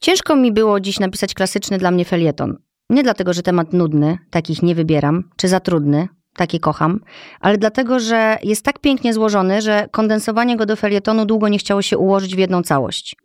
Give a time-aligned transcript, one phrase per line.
[0.00, 2.56] Ciężko mi było dziś napisać klasyczny dla mnie felieton.
[2.90, 7.00] Nie dlatego, że temat nudny, takich nie wybieram, czy za trudny, takie kocham,
[7.40, 11.82] ale dlatego, że jest tak pięknie złożony, że kondensowanie go do felietonu długo nie chciało
[11.82, 13.16] się ułożyć w jedną całość.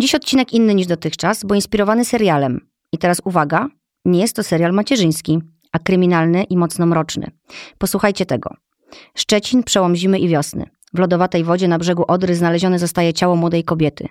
[0.00, 2.60] Dziś odcinek inny niż dotychczas, bo inspirowany serialem.
[2.92, 3.68] I teraz uwaga,
[4.06, 5.38] nie jest to serial macierzyński,
[5.72, 7.30] a kryminalny i mocno mroczny.
[7.78, 8.50] Posłuchajcie tego.
[9.14, 10.66] Szczecin, przełom zimy i wiosny.
[10.94, 14.08] W lodowatej wodzie na brzegu Odry znalezione zostaje ciało młodej kobiety.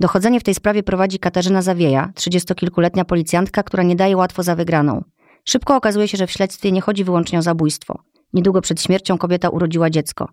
[0.00, 5.04] Dochodzenie w tej sprawie prowadzi Katarzyna Zawieja, trzydziestokilkuletnia policjantka, która nie daje łatwo za wygraną.
[5.44, 8.02] Szybko okazuje się, że w śledztwie nie chodzi wyłącznie o zabójstwo.
[8.32, 10.28] Niedługo przed śmiercią kobieta urodziła dziecko.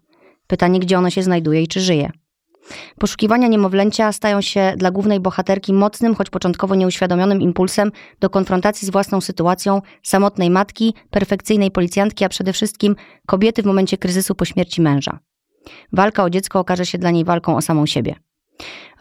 [0.48, 2.12] Pytanie, gdzie ono się znajduje i czy żyje.
[3.00, 8.91] Poszukiwania niemowlęcia stają się dla głównej bohaterki mocnym, choć początkowo nieuświadomionym impulsem do konfrontacji z
[8.91, 14.82] własną sytuacją samotnej matki, perfekcyjnej policjantki, a przede wszystkim kobiety w momencie kryzysu po śmierci
[14.82, 15.20] męża.
[15.93, 18.16] Walka o dziecko okaże się dla niej walką o samą siebie.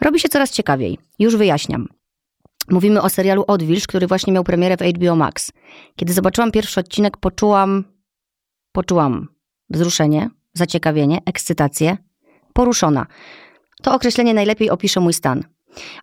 [0.01, 0.97] Robi się coraz ciekawiej.
[1.19, 1.87] Już wyjaśniam.
[2.69, 5.51] Mówimy o serialu Odwilż, który właśnie miał premierę w HBO Max.
[5.95, 7.83] Kiedy zobaczyłam pierwszy odcinek, poczułam,
[8.71, 9.27] poczułam
[9.69, 11.97] wzruszenie, zaciekawienie, ekscytację,
[12.53, 13.05] poruszona.
[13.83, 15.43] To określenie najlepiej opisze mój stan.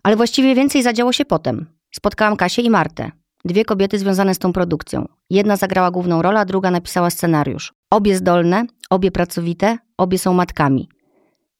[0.03, 1.65] Ale właściwie więcej zadziało się potem.
[1.95, 3.11] Spotkałam Kasię i Martę.
[3.45, 5.07] Dwie kobiety związane z tą produkcją.
[5.29, 7.73] Jedna zagrała główną rolę, a druga napisała scenariusz.
[7.89, 10.89] Obie zdolne, obie pracowite, obie są matkami.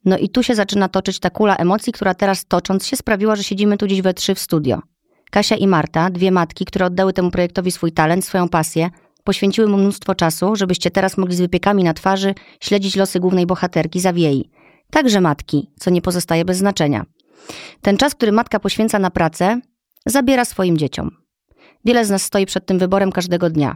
[0.06, 3.44] No i tu się zaczyna toczyć ta kula emocji, która teraz tocząc się sprawiła, że
[3.44, 4.82] siedzimy tu dziś we trzy w studio.
[5.32, 8.90] Kasia i Marta, dwie matki, które oddały temu projektowi swój talent, swoją pasję,
[9.24, 14.00] poświęciły mu mnóstwo czasu, żebyście teraz mogli z wypiekami na twarzy śledzić losy głównej bohaterki
[14.00, 14.50] Zawiei.
[14.94, 17.06] Także matki, co nie pozostaje bez znaczenia.
[17.82, 19.62] Ten czas, który matka poświęca na pracę,
[20.06, 21.12] zabiera swoim dzieciom.
[21.86, 23.76] Wiele z nas stoi przed tym wyborem każdego dnia.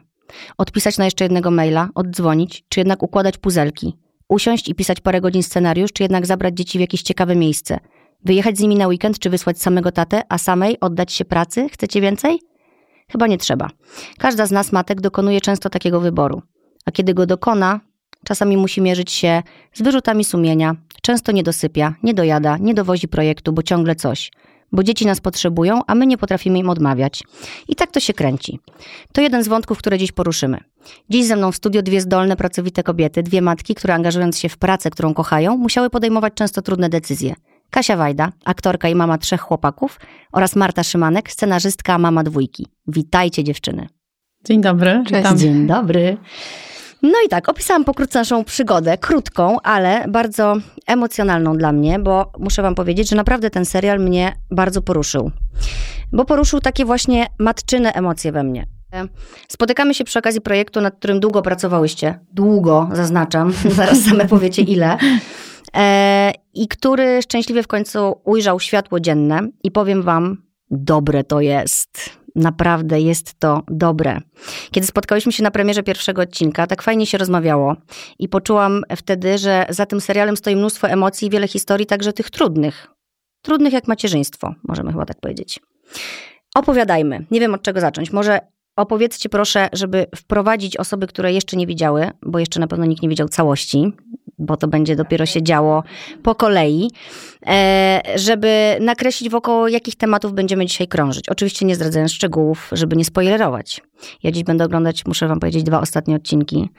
[0.58, 3.98] Odpisać na jeszcze jednego maila, oddzwonić, czy jednak układać puzelki.
[4.30, 7.80] Usiąść i pisać parę godzin scenariusz, czy jednak zabrać dzieci w jakieś ciekawe miejsce.
[8.26, 11.70] Wyjechać z nimi na weekend, czy wysłać samego tatę, a samej oddać się pracy?
[11.70, 12.40] Chcecie więcej?
[13.12, 13.70] Chyba nie trzeba.
[14.18, 16.42] Każda z nas, matek, dokonuje często takiego wyboru.
[16.86, 17.80] A kiedy go dokona,
[18.26, 23.54] czasami musi mierzyć się z wyrzutami sumienia, często nie dosypia, nie dojada, nie dowozi projektu,
[23.54, 24.32] bo ciągle coś.
[24.72, 27.24] Bo dzieci nas potrzebują, a my nie potrafimy im odmawiać.
[27.68, 28.60] I tak to się kręci.
[29.14, 30.58] To jeden z wątków, które dziś poruszymy.
[31.10, 34.58] Dziś ze mną w studio dwie zdolne, pracowite kobiety, dwie matki, które angażując się w
[34.58, 37.36] pracę, którą kochają, musiały podejmować często trudne decyzje.
[37.70, 40.00] Kasia Wajda, aktorka i mama trzech chłopaków
[40.32, 42.68] oraz Marta Szymanek, scenarzystka, mama dwójki.
[42.88, 43.88] Witajcie dziewczyny.
[44.46, 45.04] Dzień dobry.
[45.08, 45.18] Cześć.
[45.18, 45.38] Witam.
[45.38, 46.18] Dzień dobry.
[47.02, 50.56] No i tak, opisałam pokrótce naszą przygodę, krótką, ale bardzo
[50.88, 55.32] emocjonalną dla mnie, bo muszę wam powiedzieć, że naprawdę ten serial mnie bardzo poruszył.
[56.12, 58.68] Bo poruszył takie właśnie matczyne emocje we mnie.
[59.48, 62.20] Spotykamy się przy okazji projektu, nad którym długo pracowałyście.
[62.32, 64.98] Długo, zaznaczam, zaraz same powiecie ile.
[65.76, 69.40] E, I który szczęśliwie w końcu ujrzał światło dzienne.
[69.64, 70.38] I powiem wam,
[70.72, 72.18] dobre to jest.
[72.38, 74.20] Naprawdę jest to dobre.
[74.72, 77.76] Kiedy spotkałyśmy się na premierze pierwszego odcinka, tak fajnie się rozmawiało
[78.20, 82.30] i poczułam wtedy, że za tym serialem stoi mnóstwo emocji i wiele historii, także tych
[82.30, 82.88] trudnych.
[83.42, 85.60] Trudnych jak macierzyństwo, możemy chyba tak powiedzieć.
[86.56, 87.26] Opowiadajmy.
[87.32, 88.12] Nie wiem od czego zacząć.
[88.12, 88.40] Może
[88.76, 93.10] opowiedzcie proszę, żeby wprowadzić osoby, które jeszcze nie widziały, bo jeszcze na pewno nikt nie
[93.10, 93.94] widział całości,
[94.40, 95.84] bo to będzie dopiero się działo
[96.24, 96.92] po kolei,
[97.48, 101.30] e, żeby nakreślić wokoło jakich tematów będziemy dzisiaj krążyć.
[101.30, 103.82] Oczywiście nie zdradzając szczegółów, żeby nie spoilerować.
[104.24, 106.70] Ja dziś będę oglądać, muszę wam powiedzieć, dwa ostatnie odcinki.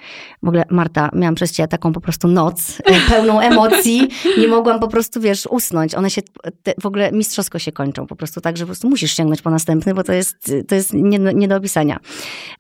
[0.43, 4.09] W ogóle, Marta, miałam przez ciebie taką po prostu noc, e, pełną emocji.
[4.39, 5.95] Nie mogłam po prostu, wiesz, usnąć.
[5.95, 6.23] One się
[6.63, 8.07] te, w ogóle mistrzowsko się kończą.
[8.07, 10.93] Po prostu tak, że po prostu musisz sięgnąć po następny, bo to jest, to jest
[10.93, 11.99] nie, nie do opisania.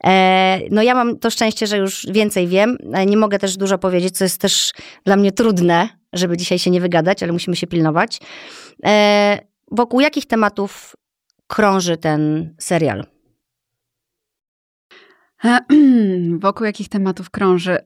[0.05, 2.79] E, no ja mam to szczęście, że już więcej wiem.
[2.93, 4.73] E, nie mogę też dużo powiedzieć, co jest też
[5.05, 8.21] dla mnie trudne, żeby dzisiaj się nie wygadać, ale musimy się pilnować.
[8.85, 9.39] E,
[9.71, 10.97] wokół jakich tematów
[11.47, 13.18] krąży ten serial?
[16.39, 17.79] Wokół jakich tematów krąży?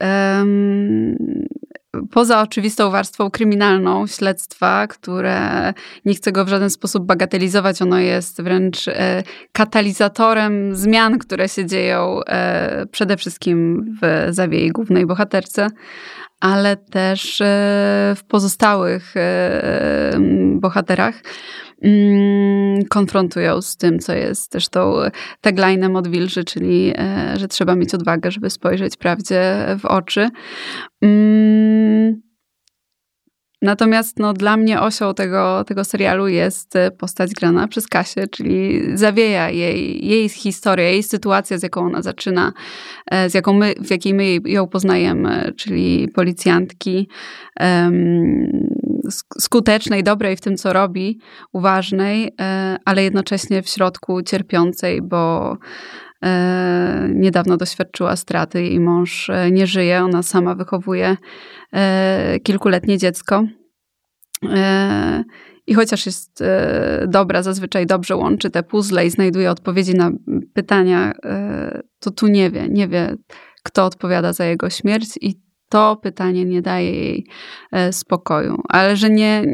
[2.11, 5.73] Poza oczywistą warstwą kryminalną śledztwa, które
[6.05, 9.23] nie chcę go w żaden sposób bagatelizować, ono jest wręcz e,
[9.53, 15.69] katalizatorem zmian, które się dzieją e, przede wszystkim w zawiei głównej bohaterce,
[16.41, 17.45] ale też e,
[18.17, 19.15] w pozostałych
[20.55, 21.15] bohaterach
[22.89, 24.95] konfrontują z tym, co jest też tą
[25.41, 30.29] taglinem od Wilży, czyli e, że trzeba mieć odwagę, żeby spojrzeć prawdzie w oczy.
[31.03, 31.62] Mm,
[33.63, 38.83] Natomiast no, dla mnie osią tego, tego serialu jest e, postać grana przez Kasię, czyli
[38.95, 42.53] zawieja jej, jej historia, jej sytuacja, z jaką ona zaczyna,
[43.11, 47.09] e, z jaką my, w jakiej my ją poznajemy, czyli policjantki
[49.41, 51.19] skutecznej, dobrej w tym, co robi,
[51.53, 55.57] uważnej, e, ale jednocześnie w środku cierpiącej, bo
[57.09, 58.63] niedawno doświadczyła straty.
[58.63, 61.17] Jej mąż nie żyje, ona sama wychowuje
[61.73, 63.45] E, kilkuletnie dziecko.
[64.51, 65.25] E,
[65.67, 70.11] I chociaż jest e, dobra, zazwyczaj dobrze łączy te puzzle i znajduje odpowiedzi na
[70.55, 71.13] pytania,
[71.99, 73.17] to tu nie wie, nie wie,
[73.63, 75.41] kto odpowiada za jego śmierć i
[75.73, 77.27] to pytanie nie daje jej
[77.91, 79.45] spokoju, ale że nie,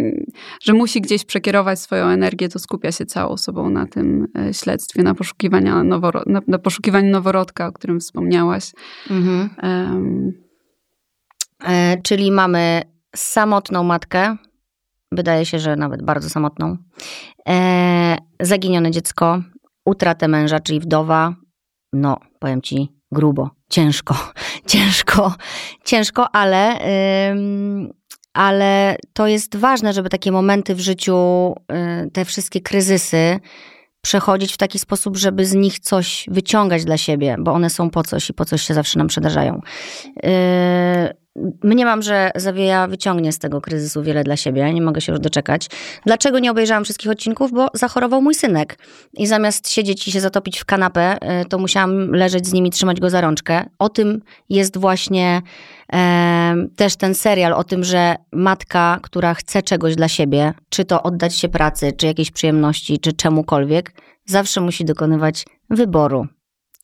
[0.63, 5.15] że musi gdzieś przekierować swoją energię, to skupia się całą sobą na tym śledztwie, na,
[5.15, 8.73] poszukiwania noworo, na, na poszukiwaniu noworodka, o którym wspomniałaś.
[9.11, 9.51] Mhm.
[9.63, 10.49] Um,
[11.65, 12.83] E, czyli mamy
[13.17, 14.37] samotną matkę,
[15.13, 16.77] wydaje się, że nawet bardzo samotną,
[17.49, 19.43] e, zaginione dziecko,
[19.85, 21.35] utratę męża, czyli wdowa.
[21.93, 24.33] No, powiem ci, grubo, ciężko,
[24.67, 25.35] ciężko,
[25.85, 26.79] ciężko, ale,
[28.33, 31.17] ale to jest ważne, żeby takie momenty w życiu,
[32.07, 33.41] y, te wszystkie kryzysy,
[34.01, 38.03] przechodzić w taki sposób, żeby z nich coś wyciągać dla siebie, bo one są po
[38.03, 39.61] coś i po coś się zawsze nam przydarzają.
[40.17, 40.31] Yy,
[41.63, 45.67] Mniemam, że Zawieja wyciągnie z tego kryzysu wiele dla siebie, nie mogę się już doczekać.
[46.07, 47.53] Dlaczego nie obejrzałam wszystkich odcinków?
[47.53, 48.79] Bo zachorował mój synek
[49.15, 53.01] i zamiast siedzieć i się zatopić w kanapę, y, to musiałam leżeć z nimi, trzymać
[53.01, 53.65] go za rączkę.
[53.79, 55.43] O tym jest właśnie
[55.93, 61.03] e, też ten serial, o tym, że matka, która chce czegoś dla siebie, czy to
[61.03, 63.93] oddać się pracy, czy jakiejś przyjemności, czy czemukolwiek,
[64.27, 66.27] zawsze musi dokonywać wyboru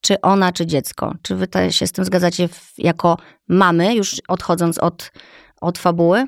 [0.05, 1.15] czy ona, czy dziecko.
[1.23, 3.17] Czy wy się z tym zgadzacie w, jako
[3.49, 5.13] mamy, już odchodząc od,
[5.61, 6.25] od fabuły?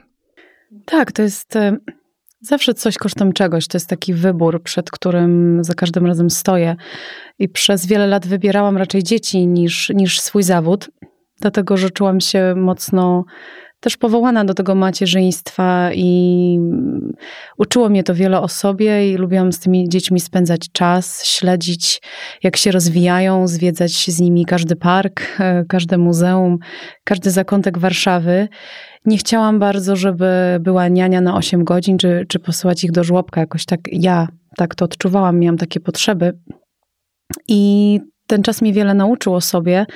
[0.84, 1.76] Tak, to jest e,
[2.40, 3.68] zawsze coś kosztem czegoś.
[3.68, 6.76] To jest taki wybór, przed którym za każdym razem stoję.
[7.38, 10.90] I przez wiele lat wybierałam raczej dzieci niż, niż swój zawód,
[11.40, 13.24] dlatego że czułam się mocno
[13.80, 16.58] też powołana do tego macierzyństwa i
[17.58, 22.02] uczyło mnie to wiele o sobie i lubiłam z tymi dziećmi spędzać czas, śledzić
[22.42, 26.58] jak się rozwijają, zwiedzać z nimi każdy park, e, każde muzeum,
[27.04, 28.48] każdy zakątek Warszawy.
[29.04, 33.40] Nie chciałam bardzo, żeby była niania na 8 godzin, czy, czy posyłać ich do żłobka.
[33.40, 36.32] Jakoś tak ja tak to odczuwałam, miałam takie potrzeby.
[37.48, 39.86] I ten czas mi wiele nauczył o sobie.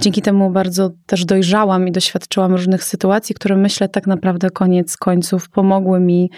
[0.00, 5.50] Dzięki temu bardzo też dojrzałam i doświadczyłam różnych sytuacji, które myślę tak naprawdę koniec końców
[5.50, 6.30] pomogły mi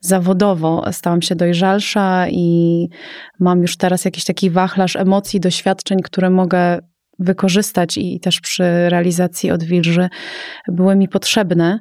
[0.00, 0.84] zawodowo.
[0.92, 2.88] Stałam się dojrzalsza i
[3.40, 6.78] mam już teraz jakiś taki wachlarz emocji, doświadczeń, które mogę
[7.18, 10.08] wykorzystać i też przy realizacji odwilży
[10.68, 11.80] były mi potrzebne.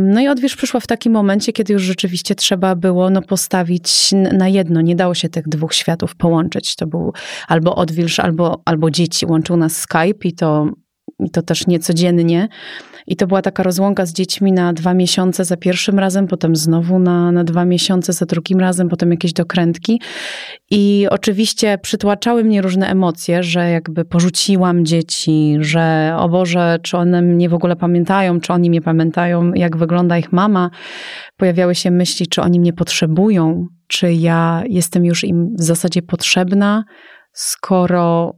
[0.00, 4.48] No i odwilż przyszła w takim momencie, kiedy już rzeczywiście trzeba było no, postawić na
[4.48, 4.80] jedno.
[4.80, 6.76] Nie dało się tych dwóch światów połączyć.
[6.76, 7.12] To był
[7.48, 9.26] albo odwilż, albo, albo dzieci.
[9.26, 10.66] Łączył nas Skype i to,
[11.20, 12.48] i to też niecodziennie.
[13.08, 16.98] I to była taka rozłąka z dziećmi na dwa miesiące za pierwszym razem, potem znowu
[16.98, 20.00] na, na dwa miesiące za drugim razem, potem jakieś dokrętki.
[20.70, 27.22] I oczywiście przytłaczały mnie różne emocje, że jakby porzuciłam dzieci, że o Boże, czy one
[27.22, 30.70] mnie w ogóle pamiętają, czy oni mnie pamiętają, jak wygląda ich mama.
[31.36, 36.84] Pojawiały się myśli, czy oni mnie potrzebują, czy ja jestem już im w zasadzie potrzebna,
[37.32, 38.34] skoro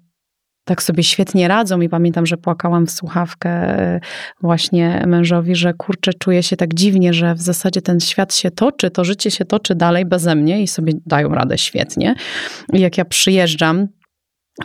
[0.65, 4.01] tak sobie świetnie radzą i pamiętam, że płakałam w słuchawkę e,
[4.41, 8.91] właśnie mężowi, że kurczę, czuję się tak dziwnie, że w zasadzie ten świat się toczy,
[8.91, 12.15] to życie się toczy dalej beze mnie i sobie dają radę świetnie.
[12.73, 13.89] I jak ja przyjeżdżam,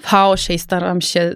[0.02, 1.36] w chaosie i staram się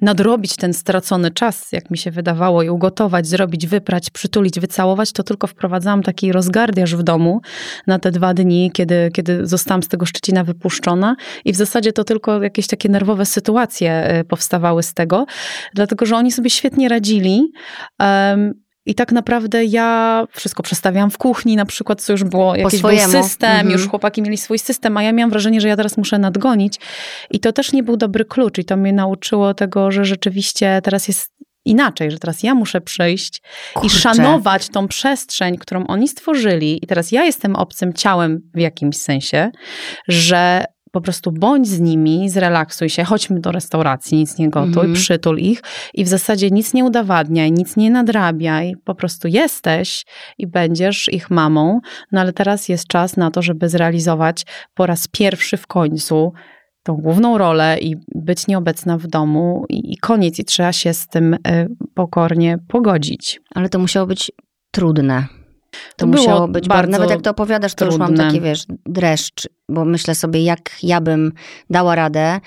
[0.00, 5.22] nadrobić ten stracony czas, jak mi się wydawało, i ugotować, zrobić, wyprać, przytulić, wycałować, to
[5.22, 7.40] tylko wprowadzałam taki rozgardiaż w domu
[7.86, 12.04] na te dwa dni, kiedy, kiedy zostałam z tego Szczecina wypuszczona i w zasadzie to
[12.04, 15.26] tylko jakieś takie nerwowe sytuacje e, powstawały z tego,
[15.74, 17.52] dlatego, że oni sobie świetnie radzili.
[18.00, 22.82] Um, i tak naprawdę ja wszystko przestawiałam w kuchni, na przykład, co już było jakiś
[22.82, 23.70] był system, mhm.
[23.70, 26.80] już chłopaki mieli swój system, a ja miałam wrażenie, że ja teraz muszę nadgonić.
[27.30, 28.58] I to też nie był dobry klucz.
[28.58, 31.32] I to mnie nauczyło tego, że rzeczywiście teraz jest
[31.64, 33.42] inaczej, że teraz ja muszę przyjść
[33.74, 33.86] Kurczę.
[33.86, 36.84] i szanować tą przestrzeń, którą oni stworzyli.
[36.84, 39.50] I teraz ja jestem obcym ciałem w jakimś sensie,
[40.08, 44.94] że po prostu bądź z nimi, zrelaksuj się, chodźmy do restauracji, nic nie gotuj, mm.
[44.94, 45.62] przytul ich
[45.94, 50.04] i w zasadzie nic nie udowadniaj, nic nie nadrabiaj, po prostu jesteś
[50.38, 51.80] i będziesz ich mamą,
[52.12, 56.32] no ale teraz jest czas na to, żeby zrealizować po raz pierwszy w końcu
[56.82, 61.08] tą główną rolę i być nieobecna w domu i, i koniec i trzeba się z
[61.08, 61.38] tym y,
[61.94, 63.40] pokornie pogodzić.
[63.54, 64.32] Ale to musiało być
[64.70, 65.41] trudne.
[65.72, 68.24] To, To musiało było być, bardzo nawet jak to opowiadasz, to już mam trudne.
[68.24, 71.32] taki, wiesz, dreszcz, bo myślę sobie, jak ja bym
[71.70, 72.40] dała radę.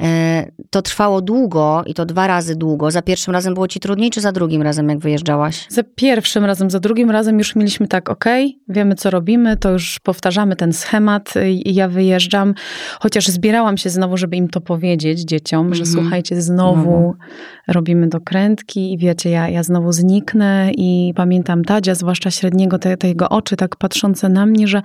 [0.00, 2.90] E, To trwało długo i to dwa razy długo.
[2.90, 5.66] Za pierwszym razem było ci trudniej, czy za drugim razem, jak wyjeżdżałaś?
[5.68, 9.98] Za pierwszym razem, za drugim razem już mieliśmy tak, okej, wiemy co robimy, to już
[10.02, 12.54] powtarzamy ten schemat i ja wyjeżdżam,
[13.00, 16.00] chociaż zbierałam się znowu, żeby im to powiedzieć dzieciom, że Mhm.
[16.02, 17.14] słuchajcie, znowu
[17.68, 23.08] robimy dokrętki i wiecie, ja, ja znowu zniknę i pamiętam Tadzia, zwłaszcza średniego, te, te
[23.08, 24.82] jego oczy tak patrzące na mnie, że,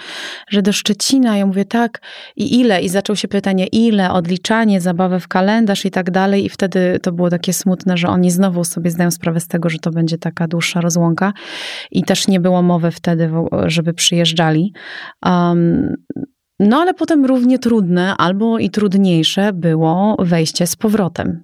[0.50, 2.02] że do Szczecina, ja mówię tak
[2.36, 2.82] i ile?
[2.82, 7.12] I zaczął się pytanie ile, odliczanie, zabawę w kalendarz i tak dalej i wtedy to
[7.12, 10.48] było takie smutne, że oni znowu sobie zdają sprawę z tego, że to będzie taka
[10.48, 11.34] dłuższa rozłąka
[11.92, 13.32] i też nie było mowy wtedy,
[13.66, 14.74] żeby przyjeżdżali.
[15.26, 15.96] Um,
[16.60, 21.44] no ale potem równie trudne albo i trudniejsze było wejście z powrotem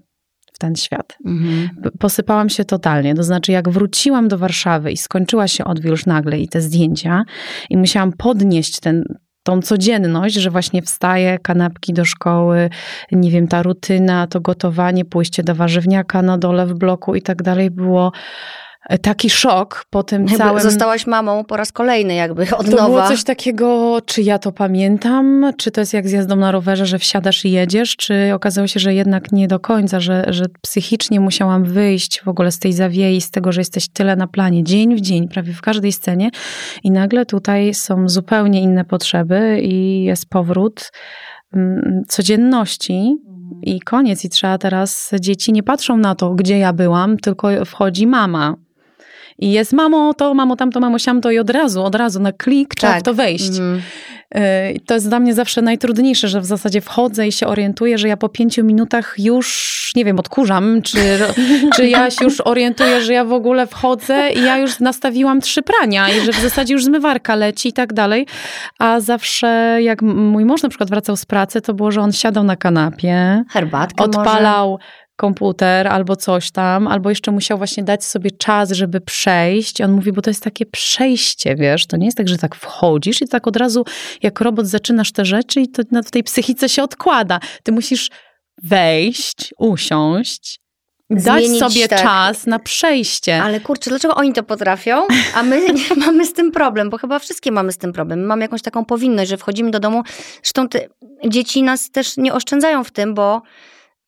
[0.53, 1.17] w ten świat.
[1.25, 1.69] Mhm.
[1.99, 3.15] Posypałam się totalnie.
[3.15, 7.23] To znaczy, jak wróciłam do Warszawy i skończyła się odwilż nagle i te zdjęcia,
[7.69, 9.03] i musiałam podnieść ten,
[9.43, 12.69] tą codzienność, że właśnie wstaję, kanapki do szkoły,
[13.11, 17.43] nie wiem, ta rutyna, to gotowanie, pójście do warzywniaka na dole w bloku i tak
[17.43, 18.11] dalej, było
[18.97, 20.63] taki szok po tym Jakby całym...
[20.63, 22.85] Zostałaś mamą po raz kolejny, jakby od To nowa.
[22.85, 26.85] było coś takiego, czy ja to pamiętam, czy to jest jak z jazdą na rowerze,
[26.85, 31.19] że wsiadasz i jedziesz, czy okazało się, że jednak nie do końca, że, że psychicznie
[31.19, 34.95] musiałam wyjść w ogóle z tej zawiei, z tego, że jesteś tyle na planie, dzień
[34.95, 36.29] w dzień, prawie w każdej scenie
[36.83, 40.91] i nagle tutaj są zupełnie inne potrzeby i jest powrót
[41.53, 43.15] mm, codzienności
[43.61, 48.07] i koniec i trzeba teraz, dzieci nie patrzą na to, gdzie ja byłam, tylko wchodzi
[48.07, 48.55] mama.
[49.41, 52.75] I jest mamo to, mamo tamto, mamo siamto i od razu, od razu na klik
[52.75, 53.01] trzeba Tak.
[53.01, 53.51] w to wejść.
[54.75, 58.07] I To jest dla mnie zawsze najtrudniejsze, że w zasadzie wchodzę i się orientuję, że
[58.07, 60.99] ja po pięciu minutach już, nie wiem, odkurzam, czy,
[61.75, 65.61] czy ja się już orientuję, że ja w ogóle wchodzę i ja już nastawiłam trzy
[65.61, 68.27] prania i że w zasadzie już zmywarka leci i tak dalej.
[68.79, 72.43] A zawsze jak mój mąż na przykład wracał z pracy, to było, że on siadał
[72.43, 74.03] na kanapie, Herbatkę
[74.77, 74.85] może?
[75.19, 79.81] Komputer albo coś tam, albo jeszcze musiał właśnie dać sobie czas, żeby przejść.
[79.81, 83.21] On mówi, bo to jest takie przejście, wiesz, to nie jest tak, że tak wchodzisz
[83.21, 83.85] i tak od razu
[84.23, 87.39] jak robot zaczynasz te rzeczy i to na- tej psychice się odkłada.
[87.63, 88.09] Ty musisz
[88.63, 90.59] wejść, usiąść,
[91.09, 92.01] dać Zmienić, sobie tak.
[92.01, 93.43] czas na przejście.
[93.43, 95.61] Ale kurczę, dlaczego oni to potrafią, a my
[96.05, 98.19] mamy z tym problem, bo chyba wszystkie mamy z tym problem.
[98.19, 100.03] My mamy jakąś taką powinność, że wchodzimy do domu.
[100.43, 100.87] Zresztą te
[101.27, 103.41] dzieci nas też nie oszczędzają w tym, bo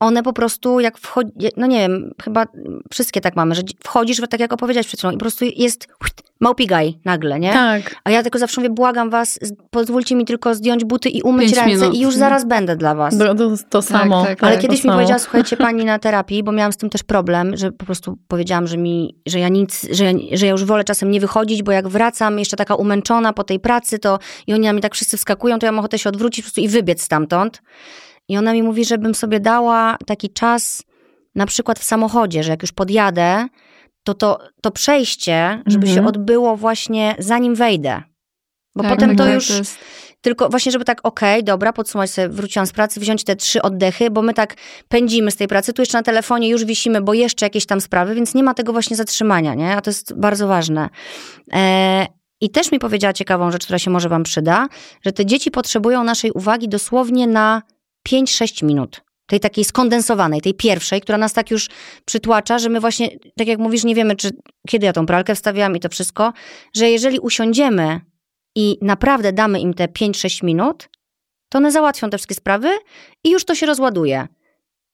[0.01, 2.45] one po prostu jak wchodzi, no nie wiem, chyba
[2.91, 5.87] wszystkie tak mamy, że wchodzisz, tak jak opowiedziałeś przed chwilą i po prostu jest
[6.39, 7.53] małpigaj nagle, nie?
[7.53, 7.95] Tak.
[8.03, 9.39] A ja tylko zawsze mówię, błagam was,
[9.69, 11.95] pozwólcie mi tylko zdjąć buty i umyć Pięć ręce minut.
[11.95, 13.17] i już zaraz będę dla was.
[13.17, 14.25] To, to, to samo.
[14.25, 14.93] tak, Ale tak, kiedyś mi samo.
[14.93, 18.67] powiedziała, słuchajcie, pani na terapii, bo miałam z tym też problem, że po prostu powiedziałam,
[18.67, 21.71] że mi, że ja nic, że ja, że ja już wolę czasem nie wychodzić, bo
[21.71, 25.17] jak wracam jeszcze taka umęczona po tej pracy, to i oni na mnie tak wszyscy
[25.17, 27.61] wskakują, to ja mam ochotę się odwrócić po prostu i wybiec stamtąd.
[28.31, 30.83] I ona mi mówi, żebym sobie dała taki czas,
[31.35, 33.47] na przykład w samochodzie, że jak już podjadę,
[34.03, 36.03] to to, to przejście, żeby Mhm.
[36.03, 38.01] się odbyło właśnie zanim wejdę.
[38.75, 39.77] Bo Tak, potem tak, to tak, już jest-
[40.21, 44.09] tylko właśnie, żeby tak, okej, dobra, podsumować sobie, wróciłam z pracy, wziąć te trzy oddechy,
[44.11, 44.55] bo my tak
[44.87, 48.15] pędzimy z tej pracy, tu jeszcze na telefonie już wisimy, bo jeszcze jakieś tam sprawy,
[48.15, 49.75] więc nie ma tego właśnie zatrzymania, nie?
[49.75, 50.89] A to jest bardzo ważne.
[51.53, 52.07] E,
[52.41, 54.67] I też mi powiedziała ciekawą rzecz, która się może wam przyda,
[55.05, 57.61] że te dzieci potrzebują naszej uwagi dosłownie na
[58.09, 59.01] 5-6 minut.
[59.27, 61.69] Tej takiej skondensowanej, tej pierwszej, która nas tak już
[62.05, 64.31] przytłacza, że my właśnie, tak jak mówisz, nie wiemy, czy
[64.67, 66.33] kiedy ja tą pralkę wstawiałam i to wszystko,
[66.75, 68.01] że jeżeli usiądziemy
[68.55, 70.89] i naprawdę damy im te 5-6 minut,
[71.49, 72.69] to one załatwią te wszystkie sprawy
[73.23, 74.27] i już to się rozładuje.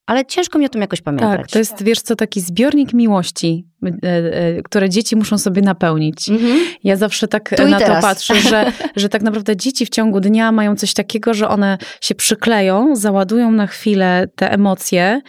[0.08, 1.38] Ale ciężko mi o tym jakoś pamiętać.
[1.38, 6.30] Tak, to jest, wiesz co, taki zbiornik miłości, e, e, które dzieci muszą sobie napełnić.
[6.30, 6.60] Mhm.
[6.84, 10.52] Ja zawsze tak i na to patrzę, że, że tak naprawdę dzieci w ciągu dnia
[10.52, 15.22] mają coś takiego, że one się przykleją, załadują na chwilę te emocje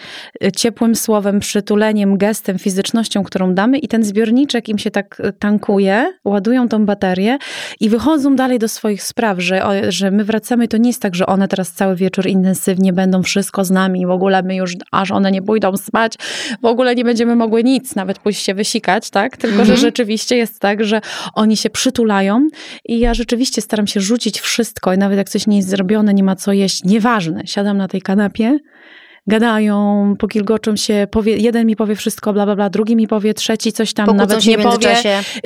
[0.57, 6.69] ciepłym słowem, przytuleniem, gestem, fizycznością, którą damy i ten zbiorniczek im się tak tankuje, ładują
[6.69, 7.39] tą baterię
[7.81, 11.27] i wychodzą dalej do swoich spraw, że, że my wracamy, to nie jest tak, że
[11.27, 15.31] one teraz cały wieczór intensywnie będą wszystko z nami, w ogóle my już, aż one
[15.31, 16.15] nie pójdą spać,
[16.63, 19.37] w ogóle nie będziemy mogły nic, nawet pójść się wysikać, tak?
[19.37, 19.79] Tylko, że Mhm.
[19.79, 21.01] rzeczywiście jest tak, że
[21.35, 22.49] oni się przytulają
[22.85, 26.23] i ja rzeczywiście staram się rzucić wszystko i nawet jak coś nie jest zrobione, nie
[26.23, 28.59] ma co jeść, nieważne, siadam na tej kanapie,
[29.29, 33.73] gadają, pokilgoczą się, powie, jeden mi powie wszystko, bla, bla, bla, drugi mi powie, trzeci
[33.73, 34.97] coś tam Pokłócą nawet się nie powie,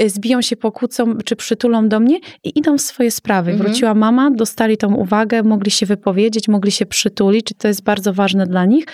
[0.01, 3.51] y, zbiją się, pokłócą czy przytulą do mnie i idą w swoje sprawy.
[3.51, 3.69] Mhm.
[3.69, 8.13] Wróciła mama, dostali tą uwagę, mogli się wypowiedzieć, mogli się przytulić, czy to jest bardzo
[8.13, 8.87] ważne dla nich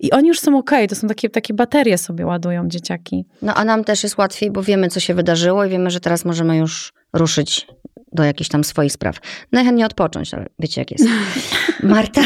[0.00, 3.24] i oni już są okej, to są takie, takie baterie sobie ładują dzieciaki.
[3.42, 6.24] No a nam też jest łatwiej, bo wiemy, co się wydarzyło i wiemy, że teraz
[6.24, 7.66] możemy już ruszyć
[8.14, 9.16] do jakichś tam swoich spraw.
[9.52, 11.04] Najchętniej odpocząć, ale wiecie jak jest.
[11.82, 12.22] Marta,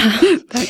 [0.49, 0.62] Tak.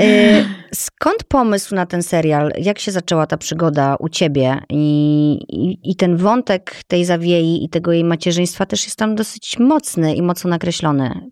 [0.00, 2.52] y, skąd pomysł na ten serial?
[2.58, 4.58] Jak się zaczęła ta przygoda u ciebie?
[4.70, 9.58] I, i, I ten wątek tej zawiei i tego jej macierzyństwa też jest tam dosyć
[9.58, 11.30] mocny i mocno nakreślony.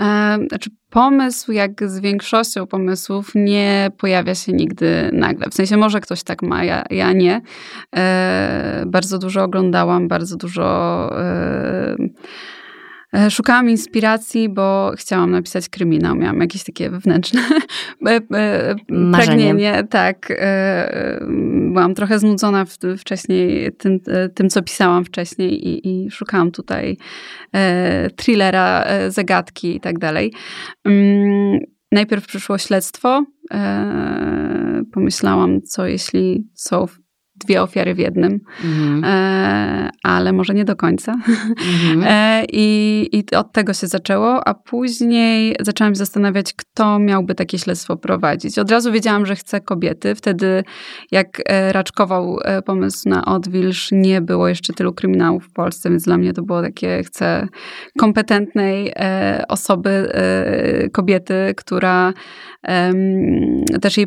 [0.00, 5.46] E, Znaczy, pomysł, jak z większością pomysłów, nie pojawia się nigdy nagle.
[5.50, 7.40] W sensie, może ktoś tak ma, ja, ja nie.
[7.96, 11.10] E, bardzo dużo oglądałam, bardzo dużo.
[11.20, 11.96] E,
[13.30, 16.14] Szukałam inspiracji, bo chciałam napisać kryminał.
[16.14, 17.40] Miałam jakieś takie wewnętrzne
[18.06, 19.26] e, e, Marzenie.
[19.26, 19.84] pragnienie.
[19.90, 20.30] Tak.
[20.30, 21.20] e, e,
[21.72, 22.64] Byłam trochę znudzona
[22.98, 26.96] wcześniej tym, e, tym, co pisałam wcześniej i, i szukałam tutaj
[27.54, 30.32] e, thrillera, e, zagadki i tak dalej.
[30.84, 31.58] Mm,
[31.92, 33.24] Najpierw przyszło śledztwo.
[33.54, 36.86] E, pomyślałam, co jeśli są
[37.44, 39.04] dwie ofiary w jednym, Mhm.
[39.04, 41.14] e, ale może nie do końca.
[41.48, 42.02] Mhm.
[42.06, 47.58] E, I, I od tego się zaczęło, a później zaczęłam się zastanawiać, kto miałby takie
[47.58, 48.58] śledztwo prowadzić.
[48.58, 50.14] Od razu wiedziałam, że chcę kobiety.
[50.14, 50.64] Wtedy,
[51.10, 56.04] jak e, raczkował e, pomysł na odwilż, nie było jeszcze tylu kryminałów w Polsce, więc
[56.04, 57.48] dla mnie to było takie, chcę
[57.98, 62.12] kompetentnej e, osoby, e, kobiety, która
[63.80, 64.06] też jej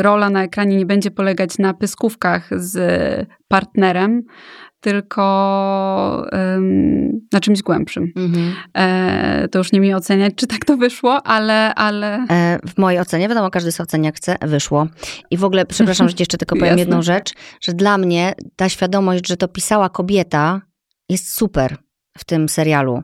[0.00, 2.69] rola na ekranie nie będzie polegać na pyskówkach z
[3.48, 4.22] partnerem,
[4.80, 5.22] tylko
[7.32, 8.12] na czymś głębszym.
[8.16, 8.52] Mhm.
[8.76, 13.00] E, to już nie mi oceniać, czy tak to wyszło, ale, ale E, W mojej
[13.00, 14.86] ocenie, wiadomo, każdy sobie ocenia jak chce, wyszło.
[15.30, 16.80] I w ogóle, przepraszam, że ci jeszcze tylko powiem Jasne.
[16.80, 20.60] jedną rzecz, że dla mnie ta świadomość, że to pisała kobieta,
[21.08, 21.76] jest super
[22.18, 23.02] w tym serialu.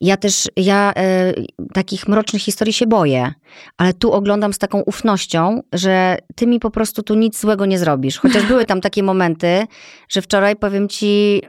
[0.00, 1.32] Ja też, ja e,
[1.74, 3.32] takich mrocznych historii się boję,
[3.76, 7.78] ale tu oglądam z taką ufnością, że ty mi po prostu tu nic złego nie
[7.78, 8.18] zrobisz.
[8.18, 9.66] Chociaż były tam takie momenty,
[10.08, 11.42] że wczoraj powiem ci,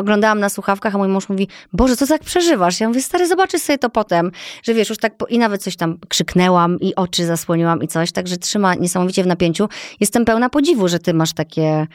[0.00, 2.80] oglądałam na słuchawkach, a mój mąż mówi, Boże, co tak przeżywasz?
[2.80, 4.30] Ja mówię, stary, zobaczysz sobie to potem,
[4.62, 5.26] że wiesz, już tak, po...
[5.26, 9.68] i nawet coś tam krzyknęłam i oczy zasłoniłam i coś, także trzyma niesamowicie w napięciu.
[10.00, 11.86] Jestem pełna podziwu, że ty masz takie,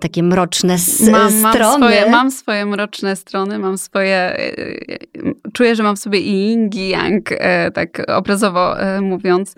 [0.00, 0.76] takie mroczne
[1.10, 1.76] mam, mam, strony.
[1.76, 4.16] swoje, mam swoje mroczne strony, mam swoje.
[4.16, 4.98] e, e,
[5.52, 9.54] Czuję, że mam w sobie i yin, i yang, e, tak obrazowo e, mówiąc.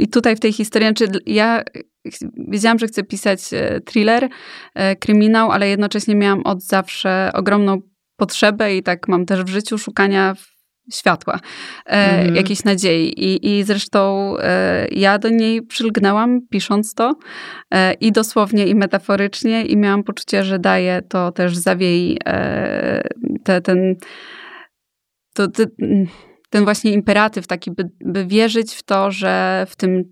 [0.00, 1.62] I tutaj w tej historii, czy ja
[2.48, 4.28] wiedziałam, że chcę pisać e, thriller,
[4.74, 7.80] e, kryminał, ale jednocześnie miałam od zawsze ogromną
[8.16, 10.34] potrzebę i tak mam też w życiu szukania
[10.92, 11.40] światła,
[11.86, 12.36] Mhm.
[12.36, 13.24] jakiejś nadziei.
[13.24, 17.14] I, I zresztą e, ja do niej przylgnęłam, pisząc to
[17.70, 22.18] e, i dosłownie, i metaforycznie, i miałam poczucie, że daje to też zawiei
[23.44, 23.94] te, ten,
[25.34, 25.64] to, te,
[26.50, 30.04] ten właśnie imperatyw taki, by, by wierzyć w to, że w tym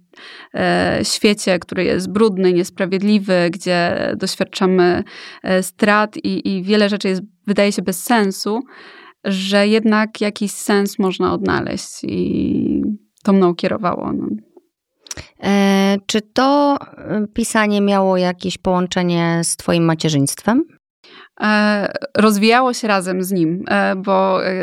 [0.55, 5.05] e, świecie, który jest brudny, niesprawiedliwy, gdzie doświadczamy
[5.43, 8.61] e, strat i, i wiele rzeczy jest, wydaje się bez sensu,
[9.27, 12.83] że jednak jakiś sens można odnaleźć i
[13.23, 14.13] to mną kierowało.
[14.13, 14.29] No.
[15.43, 20.76] E, czy to e, pisanie miało jakieś połączenie z twoim macierzyństwem?
[21.41, 24.47] E, rozwijało się razem z nim, e, bo...
[24.47, 24.55] e,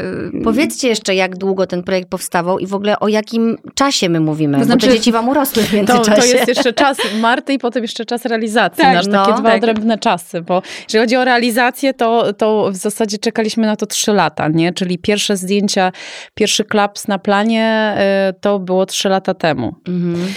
[0.43, 4.53] Powiedzcie jeszcze, jak długo ten projekt powstawał i w ogóle o jakim czasie my mówimy,
[4.53, 6.21] To bo te znaczy- dzieci wam urosły w To, międzyczasie.
[6.21, 8.83] to jest jeszcze czas Marty i potem jeszcze czas realizacji.
[8.83, 9.57] Tak, nasz, no, takie dwa tak.
[9.57, 14.13] odrębne czasy, bo jeżeli chodzi o realizację, to, to w zasadzie czekaliśmy na to trzy
[14.13, 14.73] lata, nie?
[14.73, 15.91] Czyli pierwsze zdjęcia,
[16.33, 17.97] pierwszy klaps na planie
[18.41, 19.75] to było trzy lata temu.
[19.87, 20.27] Mhm.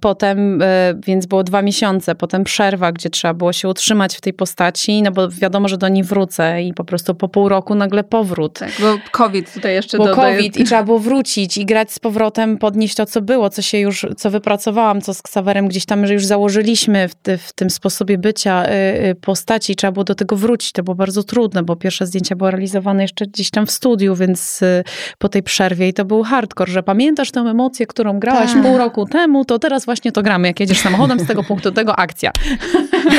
[0.00, 0.62] Potem,
[1.06, 5.10] więc było dwa miesiące, potem przerwa, gdzie trzeba było się utrzymać w tej postaci, no
[5.12, 8.58] bo wiadomo, że do niej wrócę i po prostu po pół roku nagle powrót.
[8.58, 12.58] Tak, bo COVID tutaj jeszcze Bo COVID i trzeba było wrócić i grać z powrotem,
[12.58, 16.14] podnieść to, co było, co się już, co wypracowałam, co z Ksawerem gdzieś tam, że
[16.14, 18.68] już założyliśmy w, w tym sposobie bycia y,
[19.10, 19.76] y, postaci.
[19.76, 20.72] Trzeba było do tego wrócić.
[20.72, 24.62] To było bardzo trudne, bo pierwsze zdjęcia były realizowane jeszcze gdzieś tam w studiu, więc
[24.62, 24.84] y,
[25.18, 28.62] po tej przerwie i to był hardcore, że pamiętasz tę emocję, którą grałaś Tak.
[28.62, 30.48] pół roku temu, to teraz właśnie to gramy.
[30.48, 32.32] Jak jedziesz samochodem z tego punktu do tego, akcja.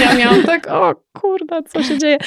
[0.04, 2.18] Ja miałam tak, o kurde, co się dzieje?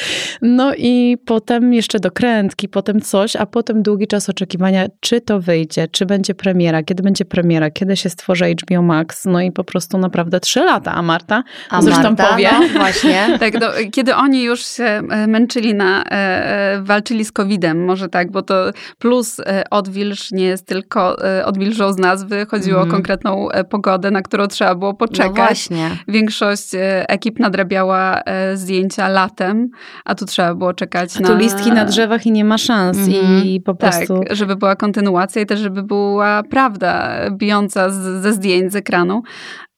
[0.42, 5.88] No i potem jeszcze dokrętki, potem coś, a potem długi czas oczekiwania, czy to wyjdzie,
[5.88, 9.24] czy będzie premiera, kiedy będzie premiera, kiedy się stworzy HBO Max.
[9.24, 10.94] No i po prostu naprawdę trzy lata.
[10.94, 12.48] A Marta A coś tam Marta, powie.
[12.52, 13.26] No, właśnie.
[13.40, 18.08] Tak, do, kiedy oni już się e, męczyli na, e, e, walczyli z COVID-em, może
[18.08, 22.88] tak, bo to plus e, odwilż nie jest tylko e, odwilżą z nazwy, chodziło Mhm.
[22.90, 25.34] o konkretną e, pogodę, na którą trzeba było No poczekać.
[25.36, 25.90] właśnie.
[26.08, 29.68] Większość e, ekip nadrabiała e, zdjęcia latem,
[30.04, 31.28] a tu trzeba było czekać a na...
[31.28, 33.44] tu listki na drzewach i nie ma szans mhm.
[33.44, 34.20] i po tak, prostu...
[34.20, 39.22] Tak, żeby była kontynuacja i też żeby była prawda bijąca z, ze zdjęć z ekranu.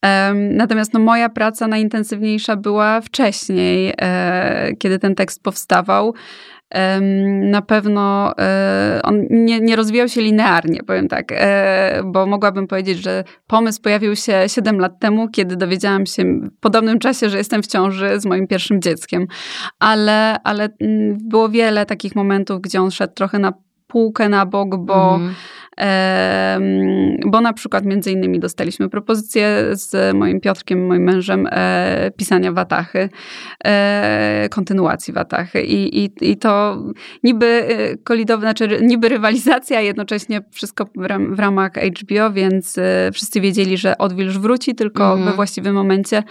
[0.03, 6.13] Um, natomiast no, moja praca najintensywniejsza była wcześniej, e, kiedy ten tekst powstawał
[7.41, 12.97] na pewno e, on nie, nie rozwijał się linearnie, powiem tak, e, bo mogłabym powiedzieć,
[12.97, 17.63] że pomysł pojawił się 7 lat temu, kiedy dowiedziałam się w podobnym czasie, że jestem
[17.63, 19.27] w ciąży z moim pierwszym dzieckiem,
[19.79, 23.53] ale, ale mm, było wiele takich momentów, gdzie on szedł trochę na
[23.87, 25.33] półkę na bok, bo, mm.
[27.25, 33.09] Bo na przykład między innymi dostaliśmy propozycję z moim Piotrkiem, moim mężem, e, pisania Watachy,
[33.65, 36.83] e, kontynuacji Watachy I, i, i to
[37.23, 42.79] niby e, kolidowe, znaczy niby rywalizacja, jednocześnie wszystko w, ram, w ramach HBO, więc
[43.13, 45.15] wszyscy wiedzieli, że Odwilż wróci, tylko mm.
[45.15, 45.35] we mhm.
[45.35, 46.23] właściwym momencie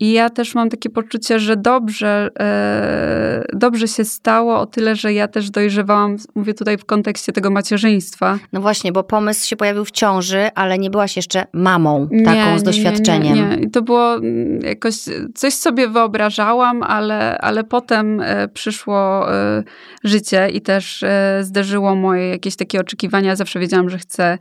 [0.00, 5.12] i ja też mam takie poczucie, że dobrze, e, dobrze się stało o tyle, że
[5.12, 8.38] ja też dojrzewałam, mówię tutaj w kontekście tego macierzyństwa.
[8.52, 12.58] No właśnie, bo pomysł się pojawił w ciąży, ale nie byłaś jeszcze mamą taką nie,
[12.58, 13.34] z doświadczeniem.
[13.34, 13.70] Nie, nie, nie.
[13.70, 14.94] To było mm, jakoś,
[15.34, 19.62] coś sobie wyobrażałam, ale, ale potem e, przyszło e,
[20.04, 21.04] życie i też
[21.40, 23.36] zderzyło moje jakieś takie oczekiwania.
[23.36, 24.38] Zawsze wiedziałam, że chcę,